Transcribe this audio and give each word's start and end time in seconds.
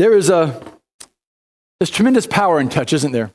There 0.00 0.16
is 0.16 0.30
a 0.30 0.58
there's 1.78 1.90
tremendous 1.90 2.26
power 2.26 2.58
in 2.58 2.70
touch, 2.70 2.94
isn't 2.94 3.12
there? 3.12 3.34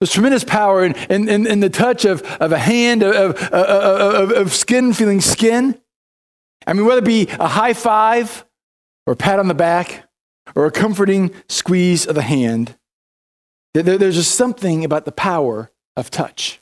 There's 0.00 0.10
tremendous 0.10 0.42
power 0.42 0.84
in, 0.84 0.96
in, 1.08 1.28
in, 1.28 1.46
in 1.46 1.60
the 1.60 1.70
touch 1.70 2.04
of, 2.04 2.22
of 2.40 2.50
a 2.50 2.58
hand, 2.58 3.04
of, 3.04 3.36
of, 3.36 3.52
of, 3.52 4.32
of 4.32 4.52
skin 4.52 4.92
feeling 4.92 5.20
skin. 5.20 5.80
I 6.66 6.72
mean, 6.72 6.86
whether 6.86 6.98
it 6.98 7.04
be 7.04 7.28
a 7.38 7.46
high 7.46 7.72
five 7.72 8.44
or 9.06 9.12
a 9.12 9.16
pat 9.16 9.38
on 9.38 9.46
the 9.46 9.54
back 9.54 10.08
or 10.56 10.66
a 10.66 10.72
comforting 10.72 11.30
squeeze 11.48 12.04
of 12.04 12.16
the 12.16 12.22
hand, 12.22 12.76
there, 13.74 13.96
there's 13.96 14.16
just 14.16 14.34
something 14.34 14.84
about 14.84 15.04
the 15.04 15.12
power 15.12 15.70
of 15.96 16.10
touch. 16.10 16.60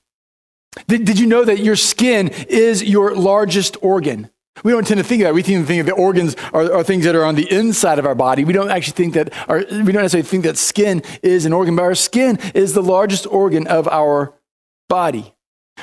Did, 0.86 1.06
did 1.06 1.18
you 1.18 1.26
know 1.26 1.46
that 1.46 1.60
your 1.60 1.76
skin 1.76 2.28
is 2.28 2.84
your 2.84 3.14
largest 3.14 3.78
organ? 3.80 4.28
We 4.64 4.72
don't 4.72 4.86
tend 4.86 4.98
to 4.98 5.04
think 5.04 5.22
that. 5.22 5.32
We 5.32 5.42
tend 5.42 5.62
to 5.62 5.66
think 5.66 5.80
of 5.80 5.86
the 5.86 5.92
organs 5.92 6.36
are, 6.52 6.72
are, 6.72 6.84
things 6.84 7.04
that 7.04 7.14
are 7.14 7.24
on 7.24 7.34
the 7.34 7.50
inside 7.50 7.98
of 7.98 8.04
our 8.04 8.14
body. 8.14 8.44
We 8.44 8.52
don't 8.52 8.70
actually 8.70 8.92
think 8.92 9.14
that, 9.14 9.32
our, 9.48 9.58
we 9.58 9.92
don't 9.92 10.02
necessarily 10.02 10.28
think 10.28 10.44
that 10.44 10.58
skin 10.58 11.02
is 11.22 11.46
an 11.46 11.52
organ, 11.52 11.76
but 11.76 11.82
our 11.82 11.94
skin 11.94 12.38
is 12.54 12.74
the 12.74 12.82
largest 12.82 13.26
organ 13.26 13.66
of 13.66 13.88
our 13.88 14.34
body. 14.88 15.34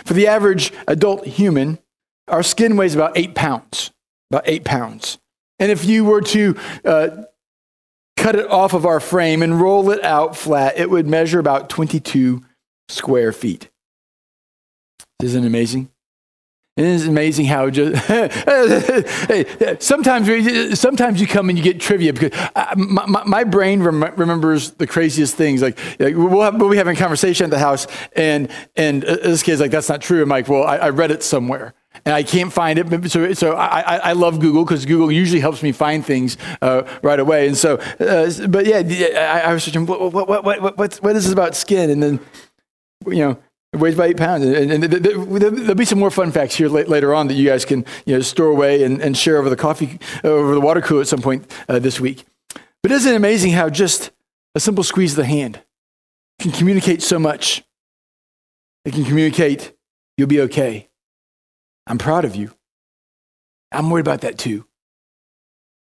For 0.06 0.14
the 0.14 0.28
average 0.28 0.72
adult 0.88 1.26
human, 1.26 1.80
our 2.28 2.44
skin 2.44 2.78
weighs 2.78 2.94
about 2.94 3.18
eight 3.18 3.34
pounds, 3.34 3.92
about 4.30 4.44
eight 4.46 4.64
pounds. 4.64 5.18
And 5.60 5.72
if 5.72 5.86
you 5.86 6.06
were 6.06 6.22
to 6.22 6.56
uh, 6.86 7.10
cut 8.16 8.36
it 8.36 8.48
off 8.50 8.74
of 8.74 8.86
our 8.86 9.00
frame 9.00 9.42
and 9.42 9.60
roll 9.60 9.90
it 9.90 10.04
out 10.04 10.36
flat, 10.36 10.78
it 10.78 10.90
would 10.90 11.08
measure 11.08 11.40
about 11.40 11.70
22 11.70 12.44
square 12.90 13.32
feet. 13.32 13.70
Isn't 15.22 15.44
it 15.44 15.48
amazing? 15.48 15.90
It 16.78 16.86
is 16.86 17.08
amazing 17.08 17.46
how 17.48 17.72
just 17.72 18.06
sometimes 19.84 20.80
sometimes 20.80 21.20
you 21.20 21.26
come 21.26 21.50
and 21.50 21.58
you 21.58 21.64
get 21.64 21.80
trivia 21.80 22.14
because 22.14 22.32
I, 22.56 22.76
my, 22.76 23.24
my, 23.26 23.44
brain 23.44 23.82
rem- 23.82 24.14
remembers 24.16 24.72
the 24.72 24.86
craziest 24.86 25.36
things. 25.36 25.64
Like, 25.64 25.80
like 26.00 26.16
we'll, 26.16 26.44
have, 26.44 26.62
we'll 26.62 26.70
be 26.70 26.78
having 26.78 26.96
a 26.96 27.00
conversation 27.00 27.46
at 27.46 27.50
the 27.50 27.58
house, 27.58 27.88
and 28.16 28.52
and 28.76 29.04
uh, 29.04 29.16
this 29.16 29.42
kid's 29.42 29.60
like, 29.60 29.72
"That's 29.72 29.90
not 29.90 30.02
true." 30.02 30.22
I'm 30.22 30.30
like, 30.30 30.48
"Well, 30.48 30.64
I, 30.64 30.78
I 30.78 30.90
read 30.90 31.10
it 31.10 31.24
somewhere." 31.24 31.74
and 32.06 32.14
I 32.14 32.22
can't 32.22 32.54
find 32.54 32.78
it. 32.78 33.10
So, 33.12 33.34
so 33.34 33.56
I, 33.56 33.98
I 33.98 34.12
love 34.14 34.40
Google 34.40 34.64
because 34.64 34.86
Google 34.86 35.12
usually 35.12 35.42
helps 35.42 35.64
me 35.64 35.72
find 35.72 36.06
things 36.06 36.38
uh, 36.62 36.84
right 37.02 37.20
away. 37.20 37.48
And 37.48 37.58
so, 37.58 37.78
uh, 38.00 38.48
but 38.48 38.68
yeah, 38.68 38.84
I, 39.34 39.50
I 39.50 39.54
was 39.54 39.64
searching, 39.64 39.88
what, 39.88 40.14
what, 40.14 40.28
what, 40.28 40.78
what, 40.78 40.78
what 40.98 41.16
is 41.16 41.24
this 41.24 41.34
about 41.34 41.56
skin? 41.56 41.90
And 41.90 42.04
then, 42.04 42.20
you 43.08 43.18
know, 43.18 43.40
it 43.74 43.78
weighs 43.78 43.96
about 43.96 44.10
eight 44.10 44.18
pounds. 44.18 44.46
And, 44.46 44.72
and 44.72 44.84
there'll 44.84 45.76
be 45.76 45.86
some 45.86 46.00
more 46.00 46.12
fun 46.12 46.32
facts 46.32 46.56
here 46.56 46.70
later 46.70 47.14
on 47.14 47.28
that 47.28 47.34
you 47.34 47.48
guys 47.48 47.66
can 47.66 47.86
you 48.06 48.16
know, 48.16 48.22
store 48.22 48.48
away 48.48 48.84
and, 48.84 49.02
and 49.02 49.18
share 49.18 49.38
over 49.38 49.50
the 49.50 49.58
coffee, 49.58 50.00
over 50.24 50.54
the 50.54 50.62
water 50.62 50.82
cooler 50.82 51.02
at 51.02 51.08
some 51.08 51.22
point 51.22 51.50
uh, 51.68 51.80
this 51.80 52.00
week. 52.00 52.26
But 52.82 52.92
isn't 52.92 53.12
it 53.12 53.16
amazing 53.16 53.52
how 53.52 53.70
just 53.70 54.12
a 54.56 54.60
simple 54.60 54.84
squeeze 54.84 55.12
of 55.14 55.18
the 55.18 55.26
hand 55.26 55.62
can 56.40 56.52
communicate 56.52 57.02
so 57.02 57.20
much? 57.20 57.64
It 58.86 58.94
can 58.94 59.04
communicate, 59.04 59.74
you'll 60.18 60.28
be 60.28 60.42
okay. 60.42 60.88
I'm 61.86 61.98
proud 61.98 62.24
of 62.24 62.36
you. 62.36 62.54
I'm 63.72 63.90
worried 63.90 64.08
about 64.08 64.22
that 64.22 64.38
too. 64.38 64.66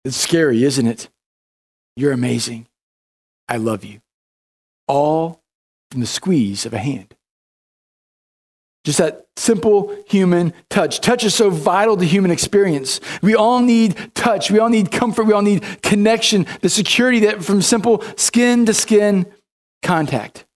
It's 0.04 0.18
scary, 0.18 0.64
isn't 0.64 0.86
it? 0.86 1.10
You're 1.96 2.12
amazing. 2.12 2.68
I 3.48 3.58
love 3.58 3.86
you. 3.86 4.02
All 4.88 5.42
from 5.92 6.02
the 6.02 6.08
squeeze 6.08 6.66
of 6.66 6.74
a 6.74 6.78
hand. 6.78 7.16
Just 8.90 8.98
that 8.98 9.28
simple 9.38 9.96
human 10.08 10.52
touch. 10.72 11.00
Touch 11.00 11.24
is 11.24 11.36
so 11.36 11.52
vital 11.52 11.96
to 11.96 12.04
human 12.04 12.32
experience. 12.32 13.00
We 13.22 13.36
all 13.36 13.60
need 13.62 13.96
touch. 14.16 14.50
We 14.50 14.58
all 14.58 14.70
need 14.70 14.92
comfort. 14.92 15.26
We 15.26 15.34
all 15.34 15.44
need 15.44 15.84
connection, 15.84 16.48
the 16.62 16.70
security 16.70 17.20
that 17.20 17.44
from 17.44 17.62
simple 17.62 18.04
skin 18.18 18.66
to 18.66 18.74
skin 18.74 19.28
contact. 19.84 20.48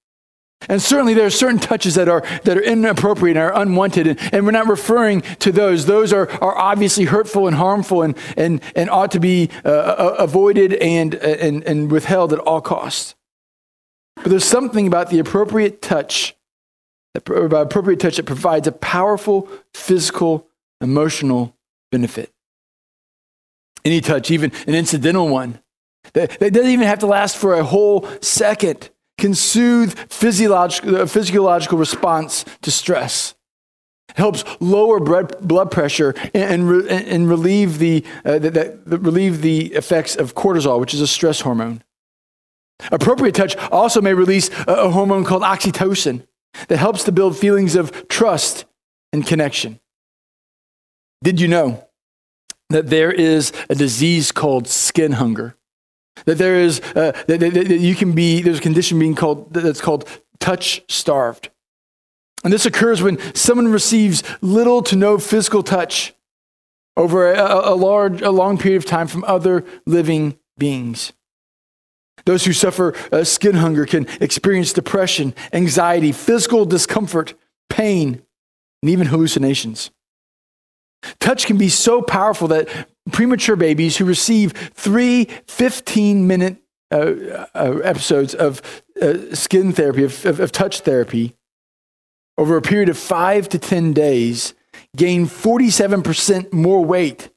And 0.67 0.81
certainly 0.81 1.13
there 1.13 1.27
are 1.27 1.29
certain 1.29 1.59
touches 1.59 1.93
that 1.93 2.09
are, 2.09 2.21
that 2.45 2.57
are 2.57 2.63
inappropriate 2.63 3.37
and 3.37 3.43
are 3.43 3.61
unwanted, 3.61 4.07
and, 4.07 4.33
and 4.33 4.45
we're 4.45 4.51
not 4.51 4.65
referring 4.65 5.21
to 5.37 5.51
those. 5.51 5.85
Those 5.85 6.11
are, 6.11 6.27
are 6.41 6.57
obviously 6.57 7.05
hurtful 7.05 7.45
and 7.45 7.55
harmful 7.55 8.01
and, 8.01 8.17
and, 8.35 8.63
and 8.75 8.89
ought 8.89 9.11
to 9.11 9.19
be 9.19 9.51
uh, 9.63 9.69
uh 9.69 10.15
avoided 10.17 10.73
and, 10.73 11.13
and, 11.13 11.63
and 11.65 11.91
withheld 11.91 12.33
at 12.33 12.39
all 12.39 12.61
costs. 12.61 13.13
But 14.15 14.29
there's 14.29 14.43
something 14.43 14.87
about 14.87 15.11
the 15.11 15.19
appropriate 15.19 15.83
touch 15.83 16.35
about 17.15 17.67
appropriate 17.67 17.99
touch 17.99 18.17
that 18.17 18.25
provides 18.25 18.67
a 18.67 18.71
powerful 18.71 19.47
physical, 19.73 20.47
emotional 20.81 21.55
benefit. 21.91 22.31
Any 23.85 24.01
touch, 24.01 24.31
even 24.31 24.51
an 24.67 24.75
incidental 24.75 25.27
one, 25.27 25.59
that, 26.13 26.39
that 26.39 26.53
doesn't 26.53 26.69
even 26.69 26.87
have 26.87 26.99
to 26.99 27.07
last 27.07 27.37
for 27.37 27.53
a 27.53 27.63
whole 27.63 28.07
second, 28.21 28.89
can 29.17 29.35
soothe 29.35 29.97
physiological, 30.09 30.95
uh, 31.01 31.05
physiological 31.05 31.77
response 31.77 32.45
to 32.61 32.71
stress. 32.71 33.35
Helps 34.15 34.43
lower 34.59 34.99
blood 34.99 35.71
pressure 35.71 36.13
and, 36.33 36.69
and, 36.69 36.89
and 36.89 37.29
relieve, 37.29 37.79
the, 37.79 38.03
uh, 38.25 38.39
relieve 38.85 39.41
the 39.41 39.73
effects 39.73 40.15
of 40.15 40.35
cortisol, 40.35 40.79
which 40.79 40.93
is 40.93 41.01
a 41.01 41.07
stress 41.07 41.41
hormone. 41.41 41.83
Appropriate 42.91 43.33
touch 43.33 43.55
also 43.71 44.01
may 44.01 44.13
release 44.13 44.49
a, 44.67 44.73
a 44.73 44.89
hormone 44.89 45.23
called 45.23 45.41
oxytocin, 45.41 46.27
that 46.67 46.77
helps 46.77 47.03
to 47.03 47.11
build 47.11 47.37
feelings 47.37 47.75
of 47.75 48.07
trust 48.07 48.65
and 49.11 49.25
connection. 49.25 49.79
Did 51.23 51.39
you 51.39 51.47
know 51.47 51.87
that 52.69 52.89
there 52.89 53.11
is 53.11 53.51
a 53.69 53.75
disease 53.75 54.31
called 54.31 54.67
skin 54.67 55.13
hunger? 55.13 55.55
That 56.25 56.37
there 56.37 56.59
is, 56.59 56.79
uh, 56.95 57.11
that, 57.27 57.39
that, 57.39 57.53
that 57.53 57.79
you 57.79 57.95
can 57.95 58.13
be, 58.13 58.41
there's 58.41 58.59
a 58.59 58.61
condition 58.61 58.99
being 58.99 59.15
called, 59.15 59.53
that's 59.53 59.81
called 59.81 60.07
touch 60.39 60.83
starved. 60.87 61.49
And 62.43 62.51
this 62.51 62.65
occurs 62.65 63.01
when 63.01 63.17
someone 63.33 63.69
receives 63.69 64.23
little 64.41 64.81
to 64.83 64.95
no 64.95 65.17
physical 65.17 65.63
touch 65.63 66.13
over 66.97 67.31
a, 67.31 67.71
a, 67.71 67.75
large, 67.75 68.21
a 68.21 68.31
long 68.31 68.57
period 68.57 68.77
of 68.77 68.85
time 68.85 69.07
from 69.07 69.23
other 69.23 69.63
living 69.85 70.37
beings. 70.57 71.13
Those 72.25 72.45
who 72.45 72.53
suffer 72.53 72.95
uh, 73.11 73.23
skin 73.23 73.55
hunger 73.55 73.85
can 73.85 74.07
experience 74.21 74.73
depression, 74.73 75.33
anxiety, 75.51 76.11
physical 76.11 76.65
discomfort, 76.65 77.33
pain, 77.69 78.21
and 78.81 78.89
even 78.89 79.07
hallucinations. 79.07 79.91
Touch 81.19 81.45
can 81.45 81.57
be 81.57 81.69
so 81.69 82.01
powerful 82.01 82.47
that 82.49 82.69
premature 83.11 83.55
babies 83.55 83.97
who 83.97 84.05
receive 84.05 84.53
three 84.73 85.25
15 85.47 86.27
minute 86.27 86.57
uh, 86.91 87.45
uh, 87.55 87.79
episodes 87.83 88.35
of 88.35 88.61
uh, 89.01 89.33
skin 89.33 89.73
therapy, 89.73 90.03
of, 90.03 90.25
of, 90.25 90.39
of 90.39 90.51
touch 90.51 90.81
therapy, 90.81 91.35
over 92.37 92.55
a 92.55 92.61
period 92.61 92.89
of 92.89 92.97
five 92.97 93.49
to 93.49 93.59
10 93.59 93.93
days, 93.93 94.53
gain 94.95 95.25
47% 95.25 96.53
more 96.53 96.83
weight 96.83 97.29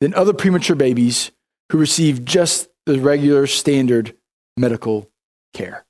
than 0.00 0.14
other 0.14 0.32
premature 0.32 0.76
babies 0.76 1.30
who 1.70 1.78
receive 1.78 2.24
just 2.24 2.68
the 2.84 2.98
regular 2.98 3.46
standard 3.46 4.15
medical 4.56 5.10
care. 5.52 5.84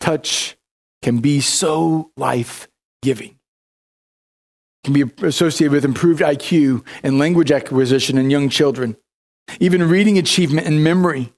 Touch 0.00 0.56
can 1.02 1.18
be 1.18 1.40
so 1.40 2.10
life 2.16 2.68
giving. 3.02 3.38
Can 4.84 4.92
be 4.92 5.04
associated 5.22 5.72
with 5.72 5.84
improved 5.84 6.20
IQ 6.20 6.84
and 7.02 7.18
language 7.18 7.50
acquisition 7.50 8.18
in 8.18 8.30
young 8.30 8.48
children, 8.48 8.96
even 9.58 9.88
reading 9.88 10.18
achievement 10.18 10.66
and 10.66 10.84
memory, 10.84 11.32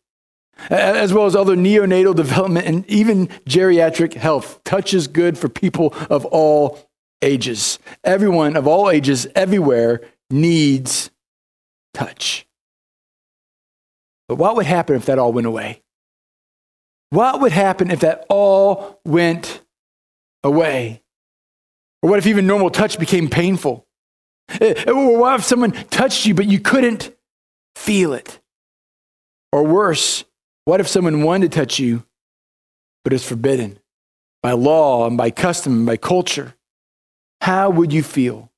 as 0.71 1.15
well 1.15 1.27
as 1.27 1.37
other 1.37 1.57
neonatal 1.57 2.15
development 2.15 2.67
and 2.67 2.87
even 2.91 3.29
geriatric 3.49 4.15
health. 4.15 4.63
Touch 4.65 4.93
is 4.93 5.07
good 5.07 5.39
for 5.39 5.49
people 5.49 5.95
of 6.11 6.27
all 6.27 6.79
ages. 7.23 7.79
Everyone 8.05 8.57
of 8.57 8.67
all 8.67 8.91
ages, 8.91 9.27
everywhere, 9.35 10.01
needs 10.31 11.11
touch. 11.95 12.48
But 14.29 14.37
what 14.37 14.57
would 14.57 14.67
happen 14.67 14.95
if 14.95 15.07
that 15.07 15.19
all 15.19 15.33
went 15.33 15.47
away? 15.47 15.83
What 17.11 17.41
would 17.41 17.53
happen 17.53 17.91
if 17.91 18.01
that 18.01 18.27
all 18.29 19.01
went 19.05 19.63
away? 20.45 21.03
Or 22.03 22.11
what 22.11 22.19
if 22.19 22.27
even 22.27 22.47
normal 22.47 22.71
touch 22.71 22.99
became 22.99 23.29
painful? 23.29 23.87
Eh, 24.61 24.75
eh, 24.77 24.91
or 24.91 25.19
what 25.19 25.41
if 25.41 25.45
someone 25.45 25.73
touched 25.73 26.27
you 26.27 26.35
but 26.35 26.47
you 26.47 26.61
couldn't 26.61 27.15
feel 27.75 28.13
it? 28.13 28.41
Or 29.51 29.65
worse, 29.65 30.25
what 30.67 30.81
if 30.81 30.89
someone 30.89 31.23
wanted 31.23 31.51
to 31.53 31.59
touch 31.59 31.79
you 31.79 32.05
but 33.05 33.15
it's 33.15 33.27
forbidden 33.27 33.79
by 34.43 34.53
law 34.53 35.07
and 35.07 35.17
by 35.17 35.31
custom 35.31 35.73
and 35.73 35.87
by 35.87 35.97
culture? 35.97 36.55
How 37.41 37.71
would 37.71 37.93
you 37.93 38.03
feel? 38.03 38.53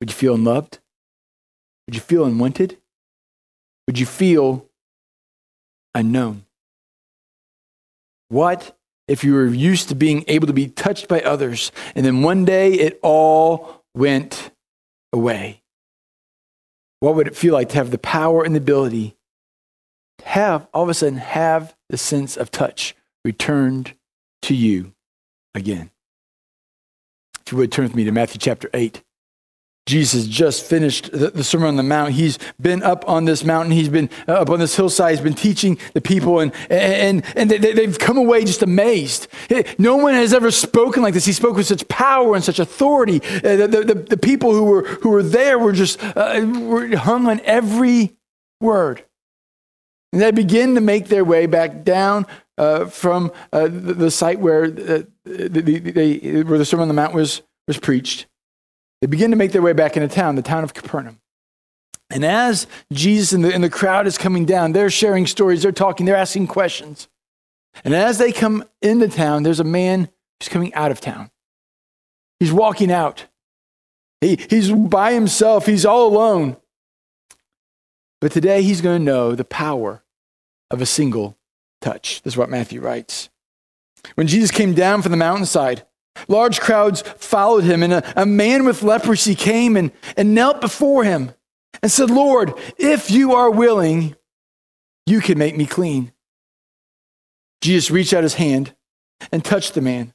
Would 0.00 0.10
you 0.10 0.14
feel 0.14 0.34
unloved? 0.34 0.78
Would 1.86 1.94
you 1.94 2.02
feel 2.02 2.24
unwanted? 2.24 2.76
Would 3.86 3.98
you 3.98 4.06
feel 4.06 4.66
unknown? 5.94 6.44
What 8.28 8.76
if 9.06 9.22
you 9.22 9.34
were 9.34 9.46
used 9.46 9.88
to 9.90 9.94
being 9.94 10.24
able 10.26 10.48
to 10.48 10.52
be 10.52 10.68
touched 10.68 11.06
by 11.08 11.20
others 11.20 11.70
and 11.94 12.04
then 12.04 12.22
one 12.22 12.44
day 12.44 12.72
it 12.72 12.98
all 13.02 13.84
went 13.94 14.50
away? 15.12 15.62
What 17.00 17.14
would 17.14 17.28
it 17.28 17.36
feel 17.36 17.54
like 17.54 17.68
to 17.70 17.76
have 17.76 17.90
the 17.90 17.98
power 17.98 18.42
and 18.42 18.54
the 18.54 18.60
ability 18.60 19.16
to 20.18 20.24
have, 20.26 20.66
all 20.74 20.82
of 20.82 20.88
a 20.88 20.94
sudden, 20.94 21.18
have 21.18 21.76
the 21.88 21.98
sense 21.98 22.36
of 22.36 22.50
touch 22.50 22.96
returned 23.24 23.94
to 24.42 24.54
you 24.54 24.94
again? 25.54 25.90
If 27.44 27.52
you 27.52 27.58
would 27.58 27.70
turn 27.70 27.84
with 27.84 27.94
me 27.94 28.04
to 28.04 28.12
Matthew 28.12 28.40
chapter 28.40 28.68
8. 28.74 29.02
Jesus 29.86 30.26
just 30.26 30.64
finished 30.64 31.12
the, 31.12 31.30
the, 31.30 31.44
Sermon 31.44 31.68
on 31.68 31.76
the 31.76 31.84
Mount. 31.84 32.10
He's 32.10 32.40
been 32.60 32.82
up 32.82 33.08
on 33.08 33.24
this 33.24 33.44
mountain. 33.44 33.70
He's 33.70 33.88
been 33.88 34.10
uh, 34.26 34.32
up 34.32 34.50
on 34.50 34.58
this 34.58 34.74
hillside. 34.74 35.12
He's 35.12 35.20
been 35.20 35.34
teaching 35.34 35.78
the 35.94 36.00
people, 36.00 36.40
and, 36.40 36.52
and, 36.68 37.24
and 37.36 37.48
they, 37.48 37.84
have 37.84 38.00
come 38.00 38.18
away 38.18 38.44
just 38.44 38.62
amazed. 38.62 39.28
No 39.78 39.96
one 39.96 40.14
has 40.14 40.34
ever 40.34 40.50
spoken 40.50 41.04
like 41.04 41.14
this. 41.14 41.24
He 41.24 41.32
spoke 41.32 41.56
with 41.56 41.68
such 41.68 41.86
power 41.86 42.34
and 42.34 42.42
such 42.42 42.58
authority. 42.58 43.20
Uh, 43.22 43.66
the, 43.68 43.84
the, 43.86 43.94
the, 43.94 44.16
people 44.16 44.52
who 44.52 44.64
were, 44.64 44.82
who 44.82 45.10
were 45.10 45.22
there 45.22 45.56
were 45.56 45.72
just 45.72 46.02
uh, 46.02 46.44
were 46.44 46.96
hung 46.96 47.28
on 47.28 47.40
every 47.44 48.16
word. 48.60 49.04
And 50.12 50.20
they 50.20 50.32
begin 50.32 50.74
to 50.74 50.80
make 50.80 51.06
their 51.06 51.24
way 51.24 51.46
back 51.46 51.84
down 51.84 52.26
uh, 52.58 52.86
from 52.86 53.30
uh, 53.52 53.64
the, 53.64 53.94
the, 53.94 54.10
site 54.10 54.40
where, 54.40 54.64
uh, 54.64 55.02
the, 55.24 55.48
the, 55.48 56.42
where 56.42 56.58
the 56.58 56.64
Sermon 56.64 56.82
on 56.82 56.88
the 56.88 56.94
Mount 56.94 57.14
was, 57.14 57.42
was 57.68 57.78
preached. 57.78 58.26
They 59.06 59.10
begin 59.10 59.30
to 59.30 59.36
make 59.36 59.52
their 59.52 59.62
way 59.62 59.72
back 59.72 59.96
into 59.96 60.12
town, 60.12 60.34
the 60.34 60.42
town 60.42 60.64
of 60.64 60.74
Capernaum. 60.74 61.20
And 62.10 62.24
as 62.24 62.66
Jesus 62.92 63.32
and 63.32 63.44
the, 63.44 63.54
and 63.54 63.62
the 63.62 63.70
crowd 63.70 64.08
is 64.08 64.18
coming 64.18 64.44
down, 64.44 64.72
they're 64.72 64.90
sharing 64.90 65.28
stories, 65.28 65.62
they're 65.62 65.70
talking, 65.70 66.06
they're 66.06 66.16
asking 66.16 66.48
questions. 66.48 67.06
And 67.84 67.94
as 67.94 68.18
they 68.18 68.32
come 68.32 68.64
into 68.82 69.06
town, 69.06 69.44
there's 69.44 69.60
a 69.60 69.64
man 69.64 70.08
who's 70.40 70.48
coming 70.48 70.74
out 70.74 70.90
of 70.90 71.00
town. 71.00 71.30
He's 72.40 72.52
walking 72.52 72.90
out. 72.90 73.26
He, 74.20 74.40
he's 74.50 74.72
by 74.72 75.12
himself, 75.12 75.66
he's 75.66 75.86
all 75.86 76.08
alone. 76.08 76.56
But 78.20 78.32
today 78.32 78.62
he's 78.62 78.80
going 78.80 78.98
to 78.98 79.04
know 79.04 79.36
the 79.36 79.44
power 79.44 80.02
of 80.68 80.82
a 80.82 80.86
single 80.86 81.38
touch. 81.80 82.22
This 82.22 82.32
is 82.32 82.36
what 82.36 82.50
Matthew 82.50 82.80
writes. 82.80 83.28
When 84.16 84.26
Jesus 84.26 84.50
came 84.50 84.74
down 84.74 85.00
from 85.00 85.12
the 85.12 85.16
mountainside, 85.16 85.84
Large 86.28 86.60
crowds 86.60 87.02
followed 87.02 87.64
him, 87.64 87.82
and 87.82 87.92
a, 87.92 88.22
a, 88.22 88.26
man 88.26 88.64
with 88.64 88.82
leprosy 88.82 89.34
came 89.34 89.76
and, 89.76 89.92
and 90.16 90.34
knelt 90.34 90.60
before 90.60 91.04
him 91.04 91.32
and 91.82 91.90
said, 91.90 92.10
Lord, 92.10 92.54
if 92.78 93.10
you 93.10 93.34
are 93.34 93.50
willing, 93.50 94.16
you 95.06 95.20
can 95.20 95.38
make 95.38 95.56
me 95.56 95.66
clean. 95.66 96.12
Jesus 97.60 97.90
reached 97.90 98.12
out 98.12 98.22
his 98.22 98.34
hand 98.34 98.74
and 99.32 99.44
touched 99.44 99.74
the 99.74 99.80
man. 99.80 100.12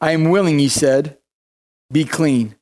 I 0.00 0.12
am 0.12 0.30
willing, 0.30 0.58
he 0.58 0.68
said, 0.68 1.18
be 1.90 2.04
clean. 2.04 2.56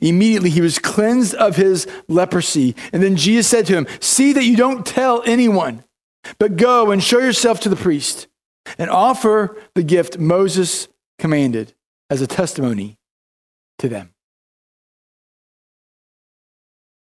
Immediately 0.00 0.50
he 0.50 0.60
was 0.60 0.78
cleansed 0.78 1.34
of 1.34 1.56
his 1.56 1.86
leprosy. 2.08 2.74
And 2.92 3.02
then 3.02 3.16
Jesus 3.16 3.46
said 3.46 3.66
to 3.66 3.74
him, 3.74 3.86
See 4.00 4.32
that 4.32 4.44
you 4.44 4.56
don't 4.56 4.86
tell 4.86 5.22
anyone, 5.24 5.84
but 6.38 6.56
go 6.56 6.90
and 6.90 7.02
show 7.02 7.18
yourself 7.18 7.60
to 7.60 7.68
the 7.68 7.76
priest 7.76 8.26
and 8.76 8.90
offer 8.90 9.56
the 9.74 9.82
gift 9.82 10.18
Moses 10.18 10.88
commanded 11.18 11.74
as 12.10 12.20
a 12.22 12.26
testimony 12.26 12.98
to 13.78 13.88
them. 13.88 14.14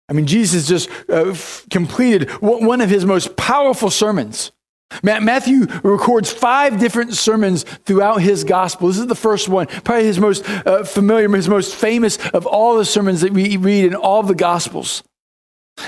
I 0.07 0.13
mean, 0.13 0.27
Jesus 0.27 0.67
just 0.67 0.89
uh, 1.09 1.31
f- 1.31 1.65
completed 1.71 2.29
one 2.41 2.81
of 2.81 2.89
his 2.89 3.05
most 3.05 3.35
powerful 3.35 3.89
sermons. 3.89 4.51
Matthew 5.01 5.65
records 5.83 6.31
five 6.31 6.79
different 6.79 7.15
sermons 7.15 7.63
throughout 7.63 8.21
his 8.21 8.43
gospel. 8.43 8.87
This 8.87 8.99
is 8.99 9.07
the 9.07 9.15
first 9.15 9.49
one, 9.49 9.65
probably 9.65 10.05
his 10.05 10.19
most 10.19 10.47
uh, 10.47 10.83
familiar, 10.83 11.27
his 11.29 11.49
most 11.49 11.75
famous 11.75 12.17
of 12.29 12.45
all 12.45 12.77
the 12.77 12.85
sermons 12.85 13.21
that 13.21 13.33
we 13.33 13.57
read 13.57 13.85
in 13.85 13.95
all 13.95 14.21
the 14.21 14.35
gospels. 14.35 15.03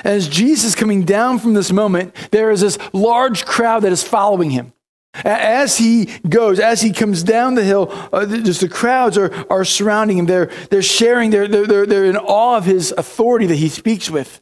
As 0.04 0.28
Jesus 0.28 0.76
coming 0.76 1.04
down 1.04 1.40
from 1.40 1.54
this 1.54 1.72
moment, 1.72 2.14
there 2.32 2.50
is 2.52 2.62
this 2.62 2.78
large 2.92 3.46
crowd 3.46 3.84
that 3.84 3.92
is 3.92 4.04
following 4.04 4.50
him. 4.50 4.74
As 5.14 5.78
he 5.78 6.06
goes, 6.30 6.60
as 6.60 6.82
he 6.82 6.92
comes 6.92 7.24
down 7.24 7.56
the 7.56 7.64
hill, 7.64 7.90
uh, 8.14 8.26
just 8.26 8.62
the 8.62 8.70
crowds 8.70 9.18
are, 9.18 9.34
are 9.50 9.66
surrounding 9.66 10.18
him. 10.18 10.26
They're, 10.28 10.52
they're 10.70 10.82
sharing, 10.84 11.32
they're, 11.32 11.48
they're, 11.48 11.86
they're 11.86 12.06
in 12.06 12.18
awe 12.18 12.58
of 12.58 12.66
his 12.66 12.94
authority 12.96 13.48
that 13.48 13.56
he 13.56 13.70
speaks 13.70 14.10
with. 14.10 14.42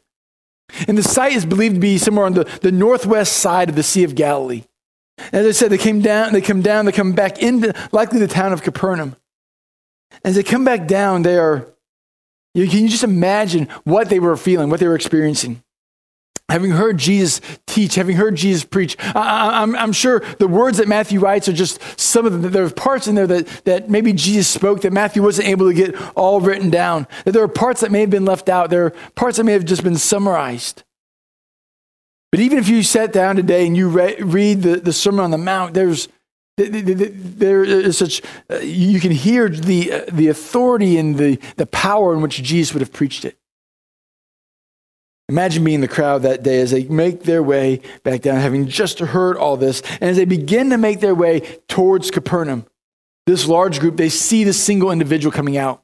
And 0.86 0.98
the 0.98 1.02
site 1.02 1.32
is 1.32 1.46
believed 1.46 1.76
to 1.76 1.80
be 1.80 1.96
somewhere 1.96 2.26
on 2.26 2.34
the, 2.34 2.44
the 2.62 2.72
northwest 2.72 3.38
side 3.38 3.68
of 3.68 3.76
the 3.76 3.82
Sea 3.82 4.04
of 4.04 4.14
Galilee. 4.14 4.64
As 5.32 5.46
I 5.46 5.52
said, 5.52 5.70
they 5.70 5.78
came 5.78 6.02
down, 6.02 6.32
they 6.32 6.40
come 6.42 6.60
down, 6.60 6.84
they 6.84 6.92
come 6.92 7.12
back 7.12 7.38
into 7.38 7.72
likely 7.92 8.18
the 8.18 8.28
town 8.28 8.52
of 8.52 8.62
Capernaum. 8.62 9.16
As 10.24 10.34
they 10.34 10.42
come 10.42 10.64
back 10.64 10.86
down, 10.86 11.22
they 11.22 11.38
are, 11.38 11.66
you, 12.54 12.68
can 12.68 12.80
you 12.80 12.88
just 12.88 13.04
imagine 13.04 13.68
what 13.84 14.08
they 14.08 14.20
were 14.20 14.36
feeling, 14.36 14.68
what 14.68 14.80
they 14.80 14.88
were 14.88 14.94
experiencing? 14.94 15.62
Having 16.48 16.70
heard 16.70 16.98
Jesus 16.98 17.40
teach, 17.66 17.96
having 17.96 18.16
heard 18.16 18.36
Jesus 18.36 18.64
preach, 18.64 18.96
I, 19.00 19.62
am 19.62 19.92
sure 19.92 20.20
the 20.38 20.46
words 20.46 20.78
that 20.78 20.88
Matthew 20.88 21.18
writes 21.18 21.48
are 21.48 21.52
just 21.52 21.80
some 21.98 22.24
of 22.24 22.42
the, 22.42 22.48
there 22.48 22.64
are 22.64 22.70
parts 22.70 23.08
in 23.08 23.14
there 23.14 23.26
that, 23.26 23.46
that 23.64 23.90
maybe 23.90 24.12
Jesus 24.12 24.46
spoke 24.48 24.82
that 24.82 24.92
Matthew 24.92 25.22
wasn't 25.22 25.48
able 25.48 25.68
to 25.68 25.74
get 25.74 25.96
all 26.16 26.40
written 26.40 26.70
down. 26.70 27.06
That 27.24 27.32
there 27.32 27.42
are 27.42 27.48
parts 27.48 27.80
that 27.80 27.90
may 27.90 28.00
have 28.00 28.10
been 28.10 28.24
left 28.24 28.48
out. 28.48 28.70
There 28.70 28.86
are 28.86 28.90
parts 29.16 29.38
that 29.38 29.44
may 29.44 29.52
have 29.52 29.64
just 29.64 29.82
been 29.82 29.96
summarized. 29.96 30.84
But 32.30 32.40
even 32.40 32.58
if 32.58 32.68
you 32.68 32.82
sat 32.82 33.12
down 33.12 33.36
today 33.36 33.66
and 33.66 33.76
you 33.76 33.88
re- 33.88 34.20
read 34.20 34.62
the, 34.62 34.76
the 34.76 34.92
Sermon 34.92 35.24
on 35.24 35.30
the 35.30 35.38
Mount, 35.38 35.74
there's 35.74 36.08
there 36.58 37.64
is 37.64 37.98
such 37.98 38.22
uh, 38.50 38.56
you 38.56 38.98
can 38.98 39.10
hear 39.10 39.48
the 39.48 39.92
uh, 39.92 40.04
the 40.10 40.28
authority 40.28 40.96
and 40.96 41.18
the 41.18 41.38
the 41.56 41.66
power 41.66 42.14
in 42.14 42.22
which 42.22 42.42
Jesus 42.42 42.72
would 42.72 42.80
have 42.80 42.92
preached 42.92 43.26
it. 43.26 43.36
Imagine 45.28 45.64
being 45.64 45.80
the 45.80 45.88
crowd 45.88 46.22
that 46.22 46.44
day 46.44 46.60
as 46.60 46.70
they 46.70 46.84
make 46.84 47.24
their 47.24 47.42
way 47.42 47.80
back 48.04 48.22
down, 48.22 48.38
having 48.38 48.68
just 48.68 49.00
heard 49.00 49.36
all 49.36 49.56
this. 49.56 49.82
And 50.00 50.04
as 50.04 50.16
they 50.16 50.24
begin 50.24 50.70
to 50.70 50.78
make 50.78 51.00
their 51.00 51.16
way 51.16 51.40
towards 51.68 52.12
Capernaum, 52.12 52.64
this 53.26 53.48
large 53.48 53.80
group, 53.80 53.96
they 53.96 54.08
see 54.08 54.44
this 54.44 54.62
single 54.62 54.92
individual 54.92 55.32
coming 55.32 55.56
out. 55.56 55.82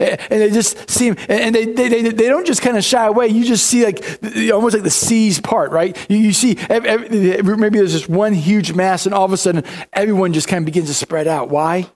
And 0.00 0.18
they 0.28 0.50
just 0.50 0.90
see 0.90 1.06
him, 1.06 1.16
and 1.28 1.54
they, 1.54 1.66
they, 1.66 1.88
they, 1.88 2.02
they 2.02 2.26
don't 2.26 2.44
just 2.44 2.60
kind 2.60 2.76
of 2.76 2.82
shy 2.82 3.06
away. 3.06 3.28
You 3.28 3.44
just 3.44 3.68
see 3.68 3.84
like 3.84 4.04
almost 4.52 4.74
like 4.74 4.82
the 4.82 4.90
seas 4.90 5.40
part, 5.40 5.70
right? 5.70 5.96
You, 6.10 6.16
you 6.18 6.32
see 6.32 6.56
maybe 6.68 7.78
there's 7.78 7.92
just 7.92 8.08
one 8.08 8.32
huge 8.34 8.72
mass, 8.72 9.06
and 9.06 9.14
all 9.14 9.24
of 9.24 9.32
a 9.32 9.36
sudden 9.36 9.62
everyone 9.92 10.32
just 10.32 10.48
kind 10.48 10.62
of 10.62 10.66
begins 10.66 10.88
to 10.88 10.94
spread 10.94 11.28
out. 11.28 11.50
Why? 11.50 11.88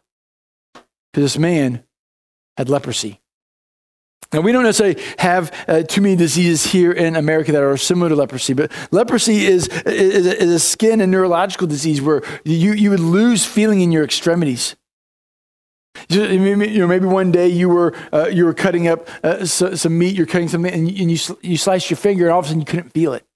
Because 0.72 1.32
this 1.32 1.38
man 1.38 1.82
had 2.56 2.68
leprosy. 2.68 3.19
Now, 4.32 4.42
we 4.42 4.52
don't 4.52 4.62
necessarily 4.62 5.02
have 5.18 5.52
uh, 5.66 5.82
too 5.82 6.00
many 6.00 6.14
diseases 6.14 6.70
here 6.70 6.92
in 6.92 7.16
America 7.16 7.50
that 7.50 7.62
are 7.62 7.76
similar 7.76 8.08
to 8.10 8.14
leprosy, 8.14 8.52
but 8.52 8.70
leprosy 8.92 9.44
is, 9.44 9.66
is, 9.86 10.26
is, 10.26 10.50
a 10.54 10.60
skin 10.60 11.00
and 11.00 11.10
neurological 11.10 11.66
disease 11.66 12.00
where 12.00 12.22
you, 12.44 12.72
you 12.72 12.90
would 12.90 13.00
lose 13.00 13.44
feeling 13.44 13.80
in 13.80 13.90
your 13.90 14.04
extremities. 14.04 14.76
You 16.08 16.38
know, 16.38 16.86
maybe 16.86 17.06
one 17.06 17.32
day 17.32 17.48
you 17.48 17.68
were, 17.68 17.92
uh, 18.12 18.28
you 18.28 18.44
were 18.44 18.54
cutting 18.54 18.86
up 18.86 19.08
uh, 19.24 19.44
some 19.44 19.98
meat, 19.98 20.14
you're 20.14 20.26
cutting 20.26 20.48
something, 20.48 20.72
and, 20.72 20.88
you, 20.88 21.02
and 21.02 21.10
you, 21.10 21.38
you 21.42 21.56
sliced 21.56 21.90
your 21.90 21.96
finger, 21.96 22.26
and 22.26 22.32
all 22.32 22.38
of 22.38 22.44
a 22.44 22.48
sudden 22.48 22.60
you 22.60 22.66
couldn't 22.66 22.90
feel 22.90 23.12
it. 23.14 23.26